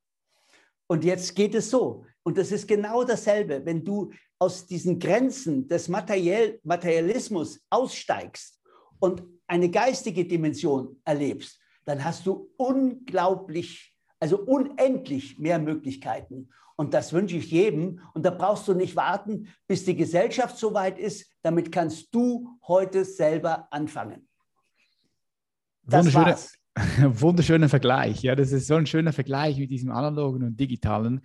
[0.88, 2.06] Und jetzt geht es so.
[2.24, 3.66] Und das ist genau dasselbe.
[3.66, 8.62] Wenn du aus diesen Grenzen des Materiell Materialismus aussteigst
[9.00, 16.50] und eine geistige Dimension erlebst, dann hast du unglaublich, also unendlich mehr Möglichkeiten.
[16.76, 18.02] Und das wünsche ich jedem.
[18.14, 21.32] Und da brauchst du nicht warten, bis die Gesellschaft so weit ist.
[21.42, 24.28] Damit kannst du heute selber anfangen.
[25.84, 26.54] Das war's.
[27.02, 28.22] Wunderschöner Vergleich.
[28.22, 31.22] Ja, das ist so ein schöner Vergleich mit diesem analogen und digitalen.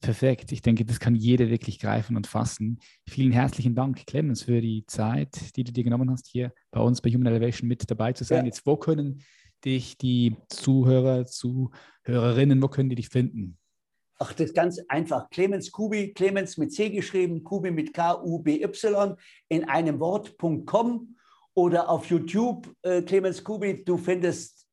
[0.00, 0.52] Perfekt.
[0.52, 2.78] Ich denke, das kann jeder wirklich greifen und fassen.
[3.08, 7.00] Vielen herzlichen Dank, Clemens, für die Zeit, die du dir genommen hast, hier bei uns
[7.00, 8.40] bei Human Elevation mit dabei zu sein.
[8.40, 8.44] Ja.
[8.46, 9.22] Jetzt, wo können
[9.64, 13.57] dich die Zuhörer, Zuhörerinnen, wo können die dich finden?
[14.20, 15.30] Ach, das ist ganz einfach.
[15.30, 19.16] Clemens Kubi, Clemens mit C geschrieben, Kubi mit K-U-B-Y
[19.48, 21.16] in einem Wort.com
[21.54, 23.84] oder auf YouTube äh, Clemens Kubi.
[23.84, 24.66] Du findest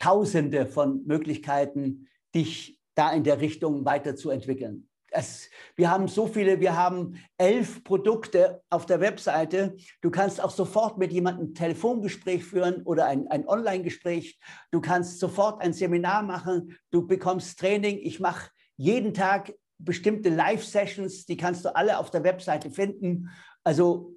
[0.00, 4.89] tausende von Möglichkeiten, dich da in der Richtung weiterzuentwickeln.
[5.10, 9.76] Es, wir haben so viele, wir haben elf Produkte auf der Webseite.
[10.00, 14.38] Du kannst auch sofort mit jemandem ein Telefongespräch führen oder ein, ein Online-Gespräch.
[14.70, 16.78] Du kannst sofort ein Seminar machen.
[16.90, 17.98] Du bekommst Training.
[17.98, 19.52] Ich mache jeden Tag
[19.84, 23.30] bestimmte Live-Sessions, die kannst du alle auf der Webseite finden.
[23.64, 24.14] Also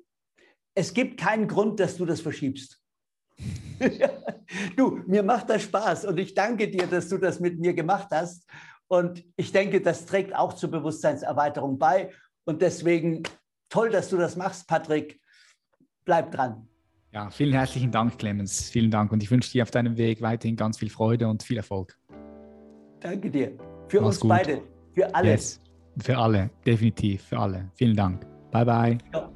[0.75, 2.79] es gibt keinen Grund, dass du das verschiebst.
[4.77, 8.07] du, mir macht das Spaß und ich danke dir, dass du das mit mir gemacht
[8.11, 8.47] hast.
[8.87, 12.11] Und ich denke, das trägt auch zur Bewusstseinserweiterung bei.
[12.45, 13.23] Und deswegen
[13.69, 15.19] toll, dass du das machst, Patrick.
[16.05, 16.67] Bleib dran.
[17.11, 18.69] Ja, vielen herzlichen Dank, Clemens.
[18.69, 19.11] Vielen Dank.
[19.11, 21.97] Und ich wünsche dir auf deinem Weg weiterhin ganz viel Freude und viel Erfolg.
[22.99, 23.51] Danke dir.
[23.87, 24.29] Für Mach's uns gut.
[24.29, 24.61] beide.
[24.93, 25.29] Für alle.
[25.29, 25.61] Yes.
[25.99, 26.49] Für alle.
[26.65, 27.23] Definitiv.
[27.23, 27.69] Für alle.
[27.75, 28.25] Vielen Dank.
[28.51, 28.97] Bye, bye.
[29.13, 29.31] Ja.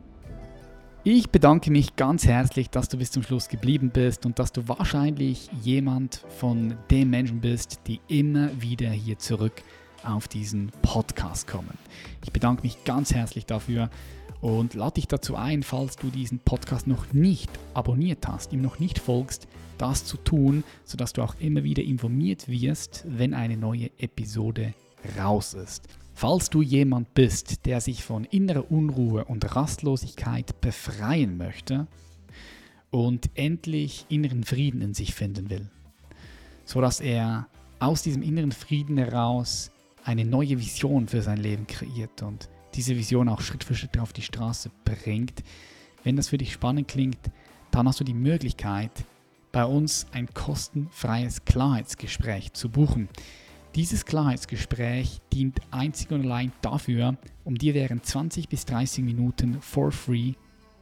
[1.10, 4.68] Ich bedanke mich ganz herzlich, dass du bis zum Schluss geblieben bist und dass du
[4.68, 9.54] wahrscheinlich jemand von den Menschen bist, die immer wieder hier zurück
[10.04, 11.78] auf diesen Podcast kommen.
[12.26, 13.90] Ich bedanke mich ganz herzlich dafür
[14.42, 18.80] und lade dich dazu ein, falls du diesen Podcast noch nicht abonniert hast, ihm noch
[18.80, 19.48] nicht folgst,
[19.78, 24.74] das zu tun, sodass du auch immer wieder informiert wirst, wenn eine neue Episode
[25.18, 25.88] raus ist.
[26.20, 31.86] Falls du jemand bist, der sich von innerer Unruhe und Rastlosigkeit befreien möchte
[32.90, 35.70] und endlich inneren Frieden in sich finden will,
[36.66, 37.46] sodass er
[37.78, 39.70] aus diesem inneren Frieden heraus
[40.06, 44.12] eine neue Vision für sein Leben kreiert und diese Vision auch Schritt für Schritt auf
[44.12, 45.44] die Straße bringt.
[46.04, 47.30] Wenn das für dich spannend klingt,
[47.70, 49.06] dann hast du die Möglichkeit,
[49.52, 53.08] bei uns ein kostenfreies Klarheitsgespräch zu buchen.
[53.76, 59.92] Dieses Klarheitsgespräch dient einzig und allein dafür, um dir während 20 bis 30 Minuten for
[59.92, 60.34] free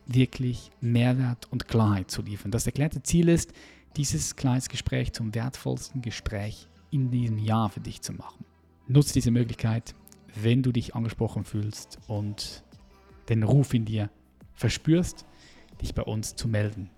[0.05, 2.51] wirklich Mehrwert und Klarheit zu liefern.
[2.51, 3.53] Das erklärte Ziel ist,
[3.97, 8.45] dieses Klarheitsgespräch zum wertvollsten Gespräch in diesem Jahr für dich zu machen.
[8.88, 9.95] Nutze diese Möglichkeit,
[10.36, 12.63] wenn du dich angesprochen fühlst und
[13.29, 14.09] den Ruf in dir
[14.53, 15.25] verspürst,
[15.81, 16.89] dich bei uns zu melden.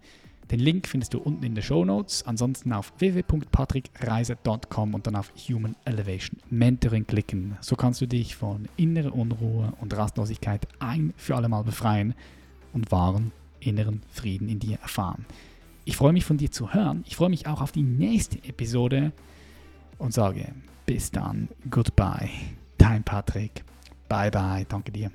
[0.51, 2.25] Den Link findest du unten in den Show Notes.
[2.25, 7.57] Ansonsten auf www.patrickreiser.com und dann auf Human Elevation Mentoring klicken.
[7.61, 12.13] So kannst du dich von innerer Unruhe und Rastlosigkeit ein für alle Mal befreien
[12.73, 15.25] und wahren inneren Frieden in dir erfahren.
[15.85, 17.03] Ich freue mich von dir zu hören.
[17.07, 19.11] Ich freue mich auch auf die nächste Episode
[19.97, 20.53] und sage
[20.85, 22.29] bis dann, goodbye,
[22.77, 23.63] dein Patrick.
[24.07, 25.11] Bye bye, danke dir.